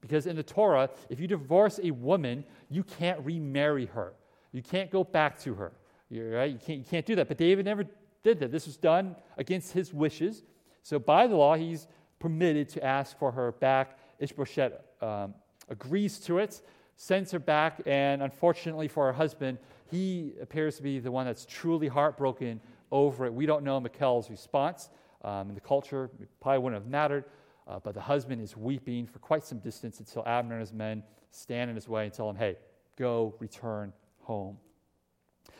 [0.00, 4.12] Because in the Torah, if you divorce a woman, you can't remarry her.
[4.52, 5.72] You can't go back to her.
[6.10, 6.52] Right?
[6.52, 7.26] You, can't, you can't do that.
[7.26, 7.84] But David never
[8.22, 8.52] did that.
[8.52, 10.44] This was done against his wishes.
[10.82, 11.88] So by the law, he's
[12.18, 13.98] permitted to ask for her back.
[14.18, 15.34] Ishbosheth um,
[15.68, 16.60] agrees to it,
[16.96, 19.58] sends her back, and unfortunately for her husband,
[19.90, 23.32] he appears to be the one that's truly heartbroken over it.
[23.32, 24.90] We don't know Michal's response.
[25.22, 27.24] Um, in the culture, probably wouldn't have mattered,
[27.66, 31.02] uh, but the husband is weeping for quite some distance until Abner and his men
[31.30, 32.56] stand in his way and tell him, hey,
[32.96, 34.58] go return home.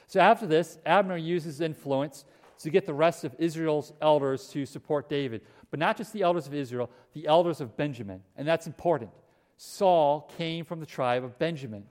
[0.07, 2.25] So after this, Abner uses influence
[2.61, 5.43] to get the rest of Israel's elders to support David.
[5.71, 8.23] But not just the elders of Israel, the elders of Benjamin.
[8.37, 9.11] And that's important.
[9.57, 11.85] Saul came from the tribe of Benjamin.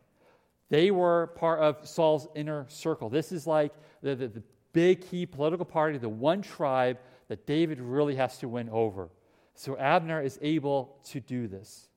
[0.70, 3.10] They were part of Saul's inner circle.
[3.10, 7.80] This is like the, the, the big key political party, the one tribe that David
[7.80, 9.10] really has to win over.
[9.54, 11.90] So Abner is able to do this.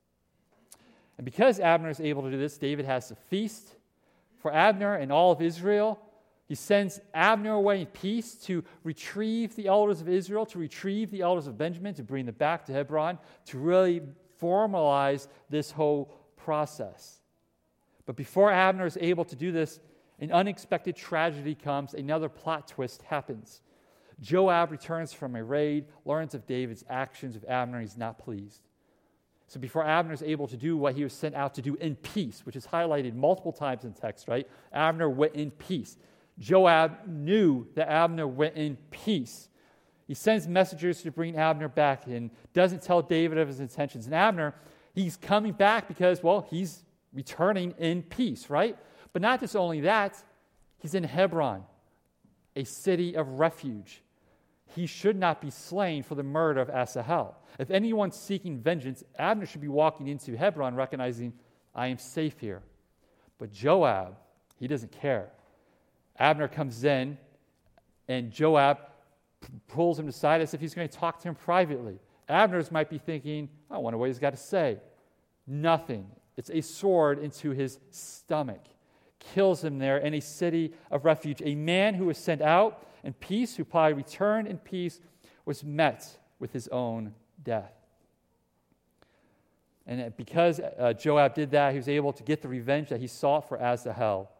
[1.17, 3.75] And because Abner is able to do this, David has a feast
[4.39, 5.99] for Abner and all of Israel
[6.51, 11.21] he sends Abner away in peace to retrieve the elders of Israel, to retrieve the
[11.21, 14.01] elders of Benjamin, to bring them back to Hebron, to really
[14.37, 17.21] formalize this whole process.
[18.05, 19.79] But before Abner is able to do this,
[20.19, 23.61] an unexpected tragedy comes, another plot twist happens.
[24.19, 28.59] Joab returns from a raid, learns of David's actions of Abner, he's not pleased.
[29.47, 31.95] So before Abner is able to do what he was sent out to do in
[31.95, 34.49] peace, which is highlighted multiple times in text, right?
[34.73, 35.95] Abner went in peace.
[36.41, 39.47] Joab knew that Abner went in peace.
[40.07, 44.07] He sends messengers to bring Abner back and doesn't tell David of his intentions.
[44.07, 44.55] And Abner,
[44.93, 46.83] he's coming back because, well, he's
[47.13, 48.75] returning in peace, right?
[49.13, 50.21] But not just only that,
[50.79, 51.63] he's in Hebron,
[52.55, 54.01] a city of refuge.
[54.75, 57.35] He should not be slain for the murder of Asahel.
[57.59, 61.33] If anyone's seeking vengeance, Abner should be walking into Hebron recognizing,
[61.75, 62.63] I am safe here.
[63.37, 64.17] But Joab,
[64.57, 65.31] he doesn't care.
[66.17, 67.17] Abner comes in,
[68.07, 68.77] and Joab
[69.67, 71.99] pulls him aside as if he's going to talk to him privately.
[72.29, 74.77] Abner's might be thinking, I wonder what he's got to say.
[75.47, 76.07] Nothing.
[76.37, 78.63] It's a sword into his stomach.
[79.19, 81.41] Kills him there in a city of refuge.
[81.43, 84.99] A man who was sent out in peace, who probably returned in peace,
[85.45, 86.07] was met
[86.39, 87.73] with his own death.
[89.87, 93.07] And because uh, Joab did that, he was able to get the revenge that he
[93.07, 94.31] sought for Asahel.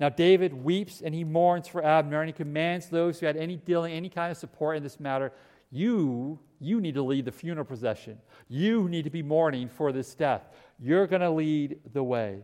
[0.00, 3.56] Now, David weeps and he mourns for Abner, and he commands those who had any
[3.56, 5.32] dealing, any kind of support in this matter,
[5.70, 8.18] you, you need to lead the funeral procession.
[8.48, 10.42] You need to be mourning for this death.
[10.78, 12.42] You're going to lead the way.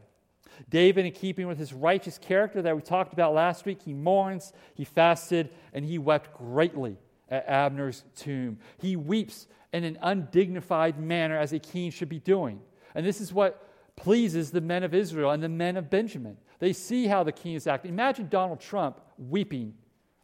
[0.68, 4.52] David, in keeping with his righteous character that we talked about last week, he mourns,
[4.74, 6.98] he fasted, and he wept greatly
[7.28, 8.58] at Abner's tomb.
[8.78, 12.60] He weeps in an undignified manner as a king should be doing.
[12.94, 16.36] And this is what pleases the men of Israel and the men of Benjamin.
[16.60, 17.90] They see how the king is acting.
[17.90, 19.74] Imagine Donald Trump weeping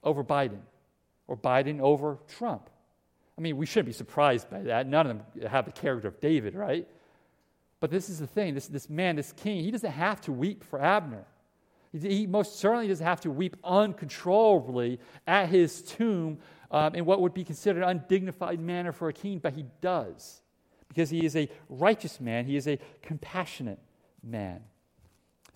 [0.05, 0.61] over Biden
[1.27, 2.71] or Biden over Trump.
[3.37, 4.87] I mean, we shouldn't be surprised by that.
[4.87, 6.87] None of them have the character of David, right?
[7.81, 10.63] But this is the thing this, this man, this king, he doesn't have to weep
[10.63, 11.25] for Abner.
[11.93, 16.39] He, most certainly doesn't have to weep uncontrollably at his tomb
[16.71, 20.43] um, in what would be considered an undignified manner for a king, but he does
[20.89, 23.79] because he is a righteous man, he is a compassionate
[24.23, 24.63] man.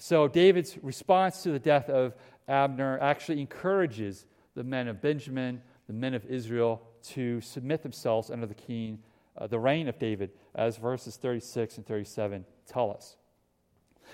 [0.02, 2.14] So David's response to the death of
[2.48, 4.24] Abner actually encourages
[4.54, 9.00] the men of Benjamin, the men of Israel, to submit themselves under the king,
[9.36, 13.18] uh, the reign of David, as verses 36 and 37 tell us.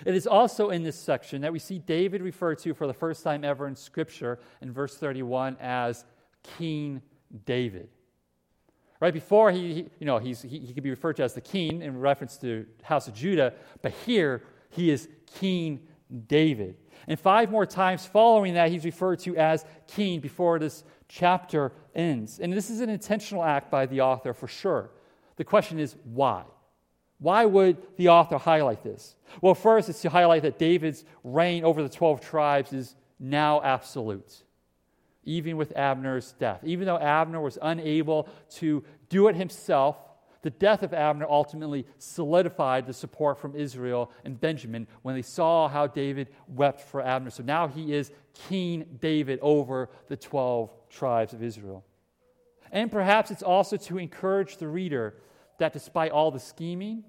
[0.05, 3.23] It is also in this section that we see David referred to for the first
[3.23, 6.03] time ever in Scripture in verse 31 as
[6.57, 7.01] King
[7.45, 7.87] David.
[8.99, 11.39] Right before he, he you know, he's, he, he could be referred to as the
[11.39, 15.81] king in reference to House of Judah, but here he is King
[16.27, 16.75] David.
[17.07, 22.39] And five more times following that, he's referred to as king before this chapter ends.
[22.39, 24.89] And this is an intentional act by the author for sure.
[25.37, 26.43] The question is why?
[27.19, 29.15] Why would the author highlight this?
[29.41, 34.43] Well, first, it's to highlight that David's reign over the 12 tribes is now absolute
[35.27, 36.61] even with Abner's death.
[36.63, 39.97] Even though Abner was unable to do it himself,
[40.41, 45.67] the death of Abner ultimately solidified the support from Israel and Benjamin when they saw
[45.67, 47.29] how David wept for Abner.
[47.29, 48.11] So now he is
[48.47, 51.83] King David over the 12 tribes of Israel.
[52.71, 55.15] And perhaps it's also to encourage the reader
[55.57, 57.03] that despite all the scheming,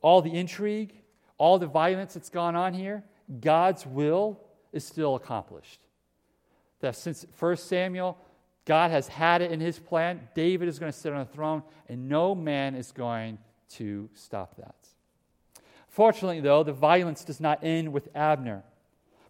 [0.00, 0.94] all the intrigue,
[1.36, 3.04] all the violence that's gone on here,
[3.40, 4.40] God's will
[4.72, 5.80] is still accomplished
[6.80, 8.18] that since 1 Samuel,
[8.68, 10.28] God has had it in his plan.
[10.34, 13.38] David is going to sit on the throne, and no man is going
[13.70, 14.74] to stop that.
[15.88, 18.62] Fortunately, though, the violence does not end with Abner,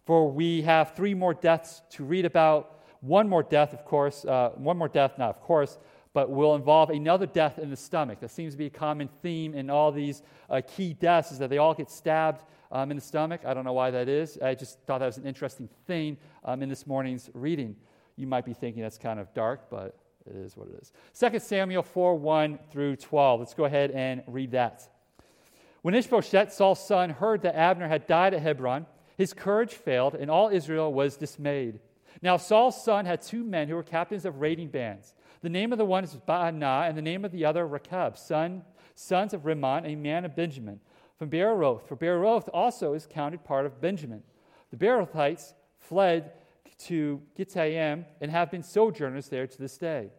[0.05, 2.81] for we have three more deaths to read about.
[2.99, 5.77] One more death, of course, uh, one more death, not of course,
[6.11, 8.19] but will involve another death in the stomach.
[8.19, 11.49] That seems to be a common theme in all these uh, key deaths, is that
[11.49, 13.45] they all get stabbed um, in the stomach.
[13.45, 14.37] I don't know why that is.
[14.41, 17.77] I just thought that was an interesting thing um, in this morning's reading.
[18.19, 20.91] You might be thinking that's kind of dark, but it is what it is.
[21.17, 23.39] 2 Samuel 4 1 through 12.
[23.39, 24.87] Let's go ahead and read that.
[25.81, 28.85] When Ishbosheth, Saul's son, heard that Abner had died at Hebron,
[29.17, 31.79] his courage failed, and all Israel was dismayed.
[32.21, 35.13] Now, Saul's son had two men who were captains of raiding bands.
[35.41, 38.63] The name of the one is Baanah, and the name of the other Rechab, son,
[38.95, 40.81] sons of Rimmon, a man of Benjamin
[41.19, 44.23] from Beeroth, for Beeroth also is counted part of Benjamin.
[44.71, 46.31] The Beerothites fled
[46.79, 50.11] to Gittaim and have been sojourners there to this day.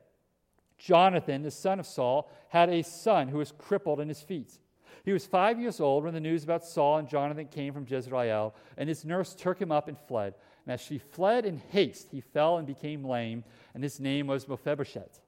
[0.79, 4.59] Jonathan, the son of Saul, had a son who was crippled in his feet.
[5.05, 8.55] He was five years old when the news about Saul and Jonathan came from Jezreel,
[8.77, 10.35] and his nurse took him up and fled.
[10.67, 13.45] And as she fled in haste, he fell and became lame,
[13.75, 15.21] and his name was Mephibosheth.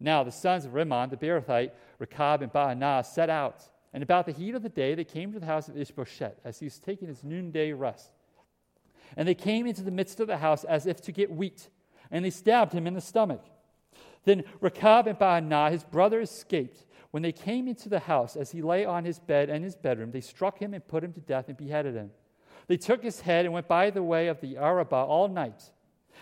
[0.00, 3.64] Now the sons of Rimmon, the Beerothite, Rechab and Baanah, set out
[3.96, 6.58] and about the heat of the day, they came to the house of Ishbosheth as
[6.58, 8.10] he was taking his noonday rest.
[9.16, 11.68] And they came into the midst of the house as if to get wheat,
[12.10, 13.44] and they stabbed him in the stomach.
[14.24, 16.84] Then Rechab and Baanah, his brother, escaped.
[17.12, 20.10] When they came into the house, as he lay on his bed in his bedroom,
[20.10, 22.10] they struck him and put him to death and beheaded him.
[22.66, 25.70] They took his head and went by the way of the Arabah all night,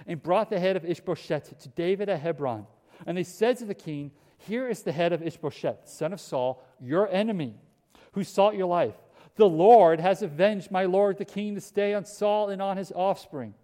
[0.07, 2.67] and brought the head of Ishbosheth to David at Hebron.
[3.07, 6.63] And they said to the king, Here is the head of Ishbosheth, son of Saul,
[6.81, 7.55] your enemy
[8.13, 8.95] who sought your life.
[9.37, 12.93] The Lord has avenged my Lord the king this day on Saul and on his
[12.93, 13.55] offspring.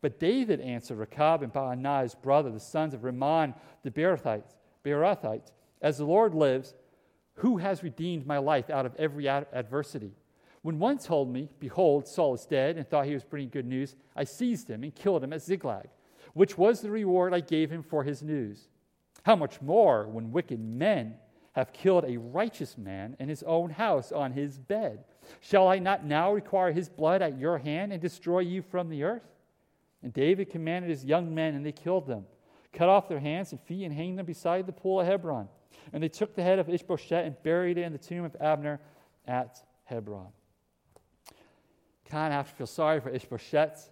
[0.00, 5.50] But David answered Rechab and Baanah, his brother, the sons of Rimmon the Beerothite,
[5.80, 6.74] As the Lord lives,
[7.34, 10.12] who has redeemed my life out of every ad- adversity?
[10.62, 13.96] When one told me, Behold, Saul is dead, and thought he was bringing good news,
[14.14, 15.88] I seized him and killed him at Ziklag,
[16.34, 18.68] which was the reward I gave him for his news.
[19.24, 21.14] How much more when wicked men
[21.52, 25.04] have killed a righteous man in his own house on his bed?
[25.40, 29.04] Shall I not now require his blood at your hand and destroy you from the
[29.04, 29.28] earth?
[30.02, 32.26] And David commanded his young men, and they killed them,
[32.72, 35.48] cut off their hands and feet, and hanged them beside the pool of Hebron.
[35.92, 38.80] And they took the head of Ishbosheth and buried it in the tomb of Abner
[39.26, 40.28] at Hebron
[42.12, 43.88] kind of have to feel sorry for Ishbosheth.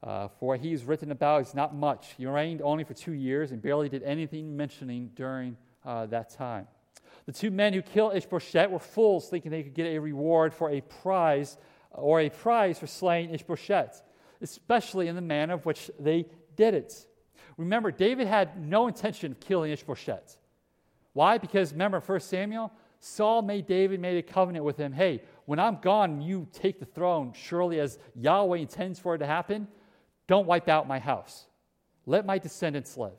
[0.00, 2.14] Uh, for what he's written about is not much.
[2.16, 6.66] He reigned only for two years and barely did anything mentioning during uh, that time.
[7.26, 10.70] The two men who killed Ishbosheth were fools, thinking they could get a reward for
[10.70, 11.56] a prize
[11.90, 14.02] or a prize for slaying Ishbosheth,
[14.40, 16.26] especially in the manner of which they
[16.56, 17.06] did it.
[17.56, 20.38] Remember, David had no intention of killing Ishbosheth.
[21.12, 21.38] Why?
[21.38, 24.92] Because remember, 1 Samuel, Saul made David made a covenant with him.
[24.92, 29.26] Hey, when I'm gone, you take the throne, surely as Yahweh intends for it to
[29.26, 29.68] happen,
[30.26, 31.46] don't wipe out my house.
[32.06, 33.12] Let my descendants live.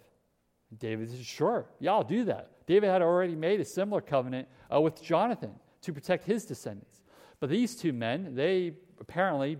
[0.77, 2.52] David says, Sure, yeah, I'll do that.
[2.65, 5.51] David had already made a similar covenant uh, with Jonathan
[5.81, 7.01] to protect his descendants.
[7.39, 9.57] But these two men, they apparently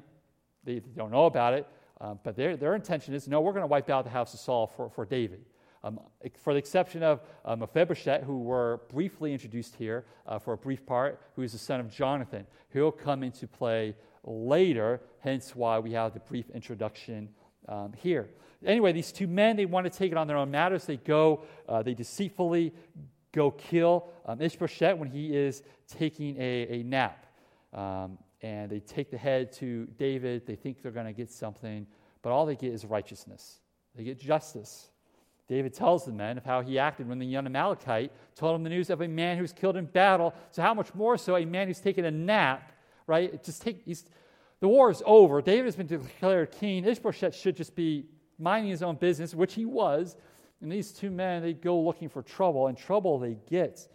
[0.63, 1.67] they don't know about it,
[1.99, 4.39] uh, but their, their intention is no, we're going to wipe out the house of
[4.39, 5.45] Saul for, for David.
[5.85, 5.99] Um,
[6.41, 10.85] for the exception of uh, Mephibosheth, who were briefly introduced here uh, for a brief
[10.85, 12.47] part, who is the son of Jonathan.
[12.71, 13.93] He'll come into play
[14.23, 17.27] later, hence why we have the brief introduction
[17.67, 18.29] um, here.
[18.65, 20.85] Anyway, these two men, they want to take it on their own matters.
[20.85, 22.73] They go, uh, they deceitfully
[23.31, 27.25] go kill um, Ishbosheth when he is taking a, a nap.
[27.73, 30.45] Um, and they take the head to David.
[30.45, 31.87] They think they're going to get something,
[32.21, 33.59] but all they get is righteousness.
[33.95, 34.89] They get justice.
[35.47, 38.69] David tells the men of how he acted when the young Amalekite told him the
[38.69, 40.33] news of a man who's killed in battle.
[40.51, 42.71] So, how much more so a man who's taken a nap,
[43.07, 43.43] right?
[43.43, 45.41] Just take, the war is over.
[45.41, 46.85] David has been declared king.
[46.85, 48.05] Ishbosheth should just be
[48.39, 50.15] minding his own business, which he was.
[50.61, 53.87] And these two men, they go looking for trouble, and trouble they get.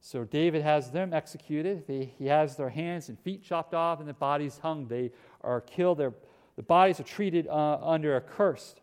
[0.00, 1.86] So David has them executed.
[1.86, 4.86] They, he has their hands and feet chopped off, and the bodies hung.
[4.86, 5.12] They
[5.42, 5.98] are killed.
[5.98, 6.12] Their,
[6.56, 8.74] the bodies are treated uh, under a curse.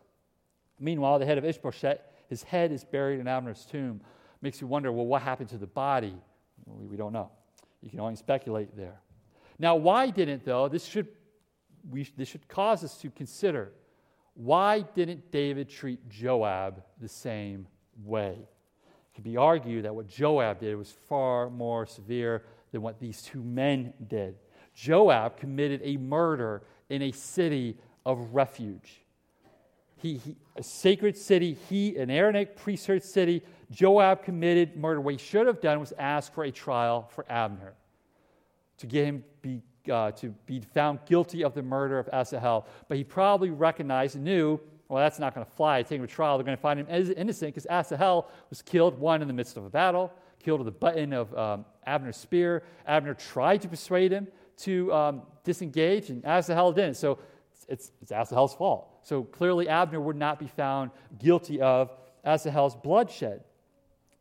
[0.78, 4.00] Meanwhile, the head of Ishbosheth, his head is buried in Abner's tomb.
[4.42, 6.14] Makes you wonder, well, what happened to the body?
[6.66, 7.30] We, we don't know.
[7.80, 9.00] You can only speculate there.
[9.58, 11.08] Now, why didn't, though, this should,
[11.90, 13.72] we, this should cause us to consider
[14.36, 17.66] why didn't David treat Joab the same
[18.04, 18.36] way?
[18.38, 23.22] It could be argued that what Joab did was far more severe than what these
[23.22, 24.36] two men did.
[24.74, 29.02] Joab committed a murder in a city of refuge.
[29.96, 35.00] He, he, a sacred city, he, an Aaronic priesthood city, Joab committed murder.
[35.00, 37.72] What he should have done was ask for a trial for Abner
[38.78, 39.24] to get him
[39.88, 42.66] uh, to be found guilty of the murder of Asahel.
[42.88, 45.82] But he probably recognized and knew, well, that's not going to fly.
[45.82, 49.22] Take him to trial, they're going to find him innocent because Asahel was killed, one,
[49.22, 52.62] in the midst of a battle, killed with the button of um, Abner's spear.
[52.86, 54.28] Abner tried to persuade him
[54.58, 56.96] to um, disengage, and Asahel didn't.
[56.96, 57.18] So
[57.68, 59.00] it's, it's Asahel's fault.
[59.02, 61.90] So clearly, Abner would not be found guilty of
[62.24, 63.42] Asahel's bloodshed.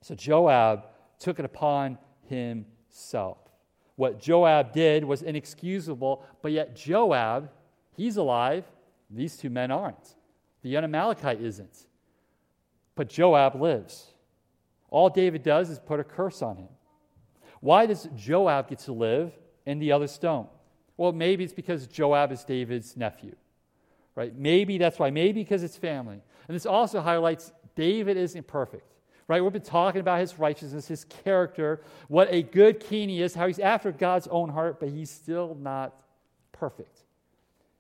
[0.02, 0.86] So Joab
[1.20, 1.98] took it upon
[2.28, 3.38] himself.
[3.96, 7.50] What Joab did was inexcusable, but yet Joab,
[7.96, 8.66] he's alive.
[9.10, 10.16] These two men aren't.
[10.62, 11.86] The young Amalekite isn't.
[12.96, 14.08] But Joab lives.
[14.90, 16.70] All David does is put a curse on him.
[17.62, 19.32] Why does Joab get to live
[19.66, 20.50] and the others don't?
[20.98, 23.36] Well, maybe it's because Joab is David's nephew
[24.16, 24.36] right?
[24.36, 25.12] Maybe that's why.
[25.12, 26.22] Maybe because it's family.
[26.48, 28.95] And this also highlights David isn't perfect,
[29.28, 29.42] right?
[29.44, 33.48] We've been talking about his righteousness, his character, what a good king he is, how
[33.48, 36.00] he's after God's own heart, but he's still not
[36.52, 37.04] perfect.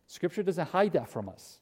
[0.07, 1.59] Scripture doesn't hide that from us.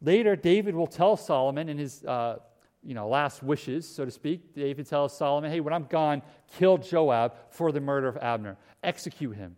[0.00, 2.38] Later, David will tell Solomon in his uh,
[2.82, 4.54] you know, last wishes, so to speak.
[4.54, 6.22] David tells Solomon, hey, when I'm gone,
[6.56, 9.56] kill Joab for the murder of Abner, execute him.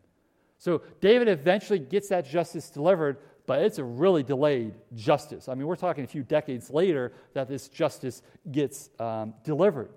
[0.59, 3.19] So David eventually gets that justice delivered,
[3.51, 5.49] but it's a really delayed justice.
[5.49, 8.23] I mean, we're talking a few decades later that this justice
[8.53, 9.91] gets um, delivered.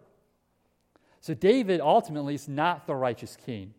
[1.22, 3.76] So, David ultimately is not the righteous king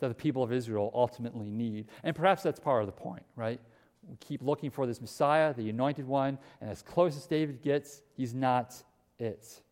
[0.00, 1.86] that the people of Israel ultimately need.
[2.02, 3.60] And perhaps that's part of the point, right?
[4.08, 8.02] We keep looking for this Messiah, the anointed one, and as close as David gets,
[8.16, 8.74] he's not
[9.16, 9.62] it.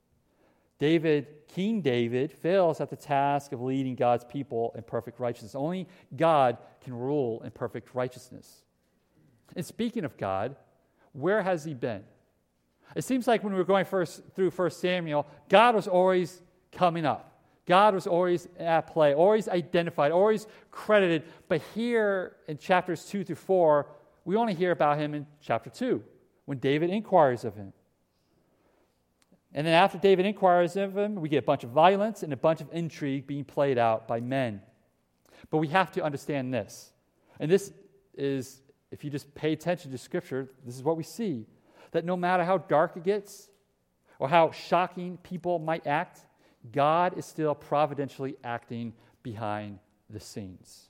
[0.79, 5.57] David, King David, fails at the task of leading God's people in perfect righteousness.
[5.57, 8.63] Only God can rule in perfect righteousness.
[9.57, 10.57] And speaking of God,
[11.13, 12.03] where has he been?
[12.95, 16.43] It seems like when we were going first through 1 Samuel, God was always
[16.73, 17.27] coming up.
[17.67, 21.23] God was always at play, always identified, always credited.
[21.49, 23.87] But here in chapters 2 through 4,
[24.25, 26.03] we only hear about him in chapter 2
[26.47, 27.73] when David inquires of him.
[29.53, 32.37] And then after David inquires of him, we get a bunch of violence and a
[32.37, 34.63] bunch of intrigue being played out by men.
[35.51, 36.93] But we have to understand this.
[37.39, 37.73] And this
[38.15, 38.61] is,
[38.91, 41.47] if you just pay attention to Scripture, this is what we see
[41.93, 43.49] that no matter how dark it gets
[44.19, 46.21] or how shocking people might act,
[46.73, 49.79] God is still providentially acting behind
[50.09, 50.89] the scenes.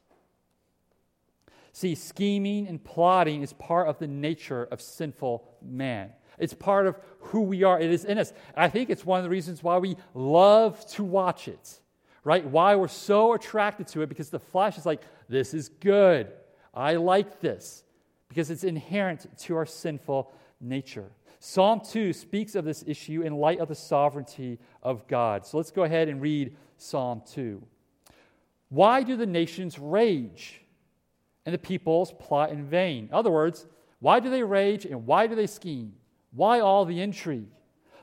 [1.73, 6.11] See, scheming and plotting is part of the nature of sinful man.
[6.39, 7.79] It's part of who we are.
[7.81, 8.33] It is in us.
[8.57, 11.81] I think it's one of the reasons why we love to watch it,
[12.25, 12.45] right?
[12.45, 16.33] Why we're so attracted to it because the flesh is like, this is good.
[16.75, 17.85] I like this
[18.31, 21.11] because it's inherent to our sinful nature.
[21.41, 25.45] Psalm 2 speaks of this issue in light of the sovereignty of God.
[25.45, 27.63] So let's go ahead and read Psalm 2.
[28.69, 30.63] Why do the nations rage
[31.45, 33.09] and the peoples plot in vain?
[33.09, 33.67] In other words,
[33.99, 35.95] why do they rage and why do they scheme?
[36.31, 37.49] Why all the intrigue?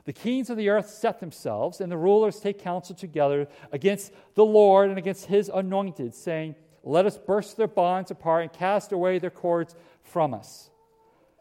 [0.04, 4.44] The kings of the earth set themselves, and the rulers take counsel together against the
[4.44, 9.18] Lord and against his anointed, saying, Let us burst their bonds apart and cast away
[9.18, 9.74] their cords
[10.08, 10.70] from us.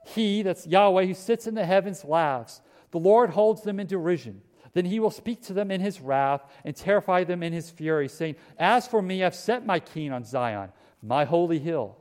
[0.05, 2.61] He, that's Yahweh, who sits in the heavens, laughs.
[2.91, 4.41] The Lord holds them in derision.
[4.73, 8.07] Then he will speak to them in his wrath and terrify them in his fury,
[8.07, 11.97] saying, As for me, I've set my king on Zion, my holy hill.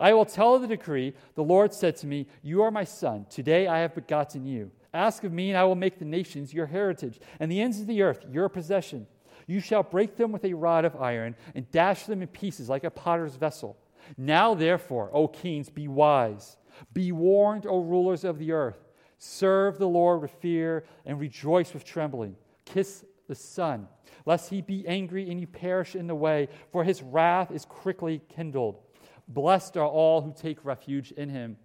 [0.00, 1.14] I will tell the decree.
[1.34, 3.26] The Lord said to me, You are my son.
[3.28, 4.70] Today I have begotten you.
[4.94, 7.86] Ask of me, and I will make the nations your heritage, and the ends of
[7.86, 9.06] the earth your possession.
[9.46, 12.84] You shall break them with a rod of iron, and dash them in pieces like
[12.84, 13.76] a potter's vessel.
[14.16, 16.56] Now, therefore, O kings, be wise.
[16.92, 18.78] Be warned, O rulers of the earth.
[19.18, 22.36] Serve the Lord with fear and rejoice with trembling.
[22.64, 23.88] Kiss the Son,
[24.24, 28.22] lest he be angry and you perish in the way, for his wrath is quickly
[28.34, 28.78] kindled.
[29.26, 31.56] Blessed are all who take refuge in him.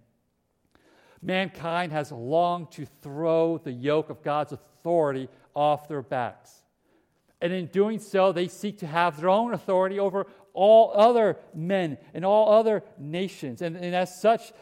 [1.22, 6.62] Mankind has longed to throw the yoke of God's authority off their backs.
[7.40, 11.98] And in doing so, they seek to have their own authority over all other men
[12.14, 13.60] and all other nations.
[13.60, 14.52] And, and as such,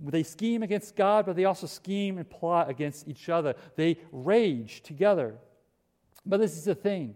[0.00, 3.54] they scheme against God, but they also scheme and plot against each other.
[3.74, 5.34] They rage together.
[6.24, 7.14] But this is the thing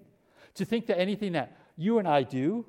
[0.55, 2.67] to think that anything that you and I do,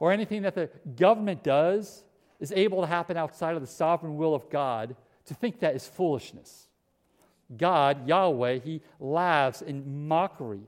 [0.00, 2.02] or anything that the government does,
[2.40, 5.86] is able to happen outside of the sovereign will of God, to think that is
[5.86, 6.68] foolishness.
[7.56, 10.62] God, Yahweh, He laughs in mockery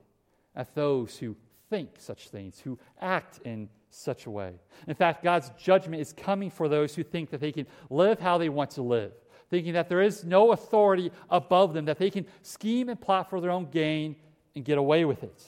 [0.54, 1.36] at those who
[1.70, 4.52] think such things, who act in such a way.
[4.86, 8.38] In fact, God's judgment is coming for those who think that they can live how
[8.38, 9.12] they want to live,
[9.48, 13.40] thinking that there is no authority above them, that they can scheme and plot for
[13.40, 14.16] their own gain
[14.54, 15.42] and get away with it.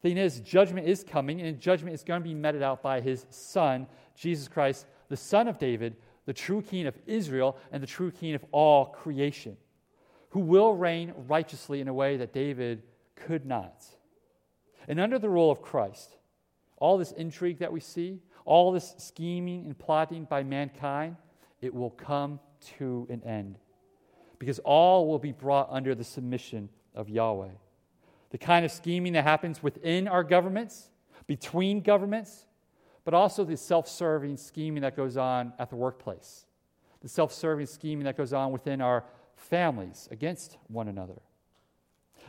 [0.00, 3.00] The thing is, judgment is coming, and judgment is going to be meted out by
[3.00, 5.96] his Son, Jesus Christ, the Son of David,
[6.26, 9.56] the true King of Israel, and the true King of all creation,
[10.30, 12.82] who will reign righteously in a way that David
[13.16, 13.84] could not.
[14.88, 16.16] And under the rule of Christ,
[16.78, 21.16] all this intrigue that we see, all this scheming and plotting by mankind,
[21.60, 22.40] it will come
[22.78, 23.58] to an end.
[24.38, 27.50] Because all will be brought under the submission of Yahweh.
[28.30, 30.88] The kind of scheming that happens within our governments,
[31.26, 32.46] between governments,
[33.04, 36.46] but also the self serving scheming that goes on at the workplace,
[37.00, 41.20] the self serving scheming that goes on within our families against one another.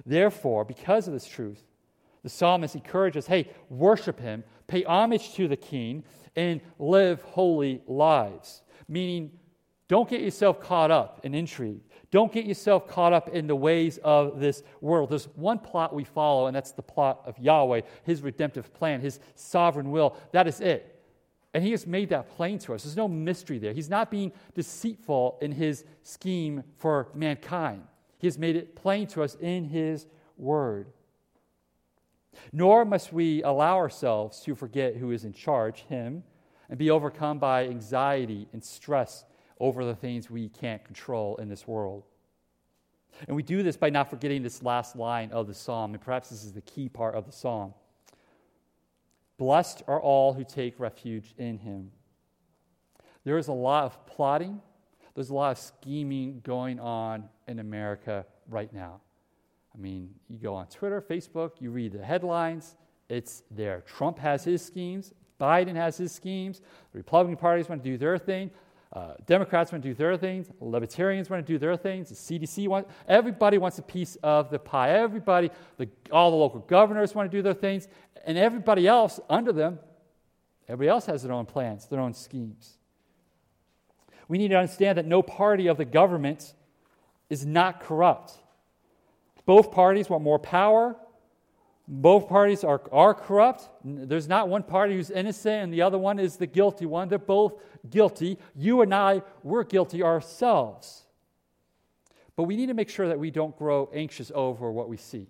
[0.05, 1.63] Therefore, because of this truth,
[2.23, 6.03] the psalmist encourages hey, worship him, pay homage to the king,
[6.35, 8.61] and live holy lives.
[8.87, 9.31] Meaning,
[9.87, 11.81] don't get yourself caught up in intrigue.
[12.11, 15.09] Don't get yourself caught up in the ways of this world.
[15.09, 19.19] There's one plot we follow, and that's the plot of Yahweh, his redemptive plan, his
[19.35, 20.15] sovereign will.
[20.31, 20.95] That is it.
[21.53, 22.83] And he has made that plain to us.
[22.83, 23.73] There's no mystery there.
[23.73, 27.83] He's not being deceitful in his scheme for mankind.
[28.19, 30.05] He has made it plain to us in his
[30.37, 30.87] word.
[32.51, 36.23] Nor must we allow ourselves to forget who is in charge, Him,
[36.69, 39.25] and be overcome by anxiety and stress
[39.59, 42.03] over the things we can't control in this world.
[43.27, 46.29] And we do this by not forgetting this last line of the psalm, and perhaps
[46.29, 47.73] this is the key part of the psalm.
[49.37, 51.91] Blessed are all who take refuge in him.
[53.23, 54.61] There is a lot of plotting,
[55.15, 59.01] there's a lot of scheming going on in America right now.
[59.73, 62.75] I mean, you go on Twitter, Facebook, you read the headlines,
[63.07, 63.83] it's there.
[63.85, 66.59] Trump has his schemes, Biden has his schemes,
[66.91, 68.51] the Republican parties want to do their thing,
[68.91, 72.67] uh, Democrats want to do their things, Libertarians want to do their things, the CDC
[72.67, 74.89] wants, everybody wants a piece of the pie.
[74.89, 77.87] Everybody, the, all the local governors want to do their things,
[78.25, 79.79] and everybody else under them,
[80.67, 82.77] everybody else has their own plans, their own schemes.
[84.27, 86.53] We need to understand that no party of the government
[87.29, 88.33] is not corrupt.
[89.49, 90.95] Both parties want more power.
[91.87, 93.67] Both parties are, are corrupt.
[93.83, 97.09] There's not one party who's innocent and the other one is the guilty one.
[97.09, 97.53] They're both
[97.89, 98.37] guilty.
[98.55, 101.05] You and I, we're guilty ourselves.
[102.35, 105.25] But we need to make sure that we don't grow anxious over what we see.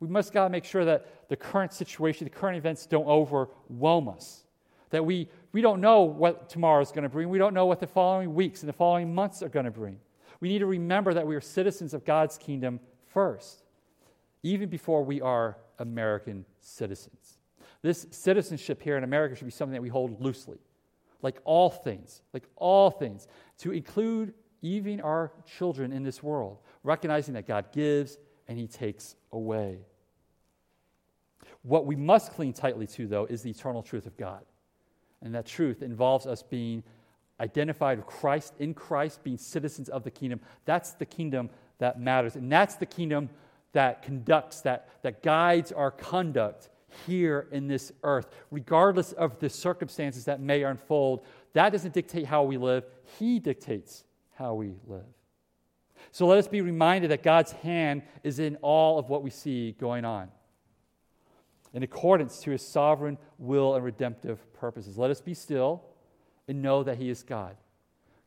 [0.00, 4.08] We must got to make sure that the current situation, the current events don't overwhelm
[4.08, 4.44] us.
[4.88, 7.28] That we, we don't know what tomorrow is going to bring.
[7.28, 9.98] We don't know what the following weeks and the following months are going to bring.
[10.40, 12.80] We need to remember that we are citizens of God's kingdom
[13.12, 13.62] first,
[14.42, 17.38] even before we are American citizens.
[17.82, 20.58] This citizenship here in America should be something that we hold loosely,
[21.22, 23.26] like all things, like all things,
[23.58, 29.16] to include even our children in this world, recognizing that God gives and He takes
[29.32, 29.78] away.
[31.62, 34.44] What we must cling tightly to, though, is the eternal truth of God.
[35.22, 36.82] And that truth involves us being
[37.38, 40.40] identified with Christ, in Christ, being citizens of the kingdom.
[40.64, 41.50] That's the kingdom
[41.80, 42.36] that matters.
[42.36, 43.28] And that's the kingdom
[43.72, 46.68] that conducts, that, that guides our conduct
[47.06, 51.24] here in this earth, regardless of the circumstances that may unfold.
[51.52, 52.84] That doesn't dictate how we live,
[53.18, 54.04] He dictates
[54.34, 55.04] how we live.
[56.12, 59.72] So let us be reminded that God's hand is in all of what we see
[59.72, 60.30] going on
[61.72, 64.98] in accordance to his sovereign will and redemptive purposes.
[64.98, 65.82] Let us be still
[66.48, 67.56] and know that He is God.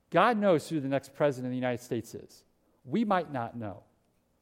[0.09, 2.43] God knows who the next president of the United States is.
[2.85, 3.83] We might not know.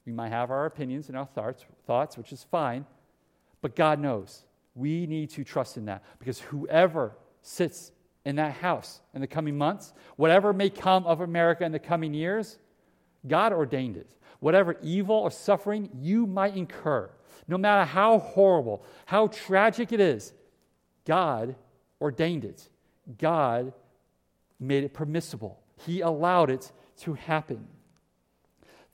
[0.06, 2.86] We might have our opinions and our thoughts, thoughts, which is fine,
[3.62, 4.44] but God knows.
[4.76, 7.92] We need to trust in that because whoever sits
[8.26, 12.14] in that house in the coming months, whatever may come of America in the coming
[12.14, 12.58] years,
[13.28, 14.16] God ordained it.
[14.40, 17.10] Whatever evil or suffering you might incur,
[17.48, 20.34] no matter how horrible, how tragic it is,
[21.06, 21.56] God
[22.00, 22.68] ordained it.
[23.20, 23.74] God
[24.60, 26.72] made it permissible, He allowed it
[27.02, 27.68] to happen.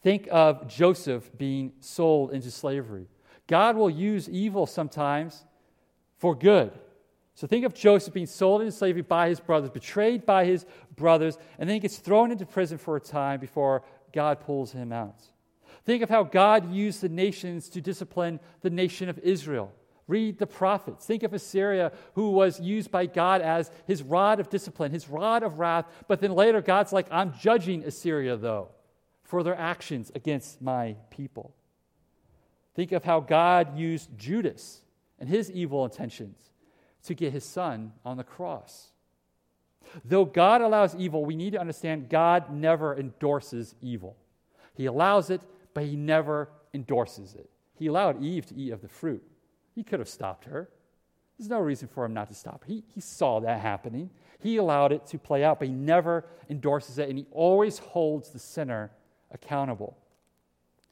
[0.08, 3.10] Think of Joseph being sold into slavery.
[3.45, 5.43] God will use evil sometimes
[6.16, 6.72] for good.
[7.36, 11.38] So think of Joseph being sold into slavery by his brothers, betrayed by his brothers,
[11.60, 13.84] and then he gets thrown into prison for a time before
[14.14, 15.24] God pulls him out.
[15.84, 19.74] Think of how God used the nations to discipline the nation of Israel.
[20.08, 21.05] Read the prophets.
[21.05, 25.43] Think of Assyria, who was used by God as his rod of discipline, his rod
[25.43, 25.86] of wrath.
[26.08, 28.70] But then later, God's like, I'm judging Assyria, though,
[29.28, 31.53] for their actions against my people.
[32.75, 34.82] Think of how God used Judas
[35.19, 36.38] and his evil intentions
[37.03, 38.88] to get his son on the cross.
[40.05, 44.15] Though God allows evil, we need to understand God never endorses evil.
[44.75, 45.41] He allows it,
[45.73, 47.49] but he never endorses it.
[47.75, 49.23] He allowed Eve to eat of the fruit.
[49.75, 50.69] He could have stopped her.
[51.38, 52.63] There's no reason for him not to stop.
[52.65, 54.09] He, he saw that happening.
[54.39, 58.30] He allowed it to play out, but he never endorses it, and he always holds
[58.30, 58.91] the sinner
[59.32, 59.97] accountable.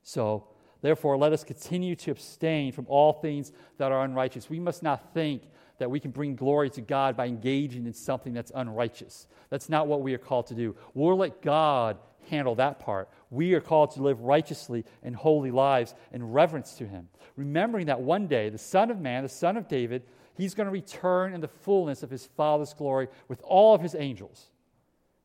[0.03, 0.47] So,
[0.81, 4.49] therefore, let us continue to abstain from all things that are unrighteous.
[4.49, 5.43] We must not think
[5.77, 9.27] that we can bring glory to God by engaging in something that's unrighteous.
[9.49, 10.75] That's not what we are called to do.
[10.93, 11.97] We'll let God
[12.29, 13.09] handle that part.
[13.29, 18.01] We are called to live righteously and holy lives in reverence to Him, remembering that
[18.01, 20.03] one day the Son of Man, the Son of David,
[20.37, 23.95] He's going to return in the fullness of His Father's glory with all of His
[23.95, 24.47] angels.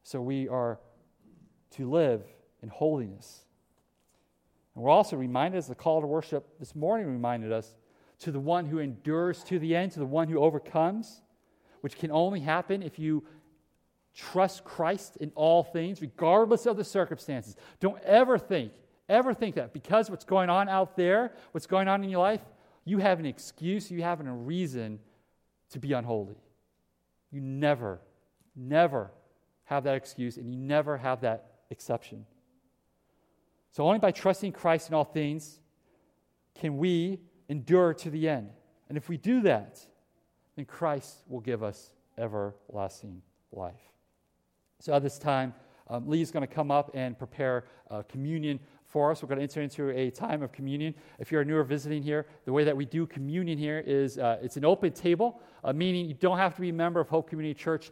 [0.03, 0.79] So we are
[1.73, 2.23] to live
[2.63, 3.45] in holiness.
[4.75, 7.75] And we're also reminded, as the call to worship this morning reminded us,
[8.21, 11.23] to the one who endures to the end, to the one who overcomes,
[11.81, 13.25] which can only happen if you
[14.15, 17.57] Trust Christ in all things, regardless of the circumstances.
[17.79, 18.73] Don't ever think,
[19.09, 22.41] ever think that because what's going on out there, what's going on in your life,
[22.85, 24.99] you have an excuse, you have a reason
[25.71, 26.37] to be unholy.
[27.31, 28.01] You never,
[28.57, 29.13] never
[29.65, 32.27] have that excuse, and you never have that exception.
[33.71, 35.61] So, only by trusting Christ in all things
[36.55, 38.51] can we endure to the end.
[38.89, 39.81] And if we do that,
[40.57, 43.81] then Christ will give us everlasting life.
[44.81, 45.55] So at this time,
[45.89, 49.23] um, is going to come up and prepare uh, communion for us.
[49.23, 50.95] We're going to enter into a time of communion.
[51.19, 54.39] If you're new or visiting here, the way that we do communion here is uh,
[54.41, 57.29] it's an open table, uh, meaning you don't have to be a member of Hope
[57.29, 57.91] Community Church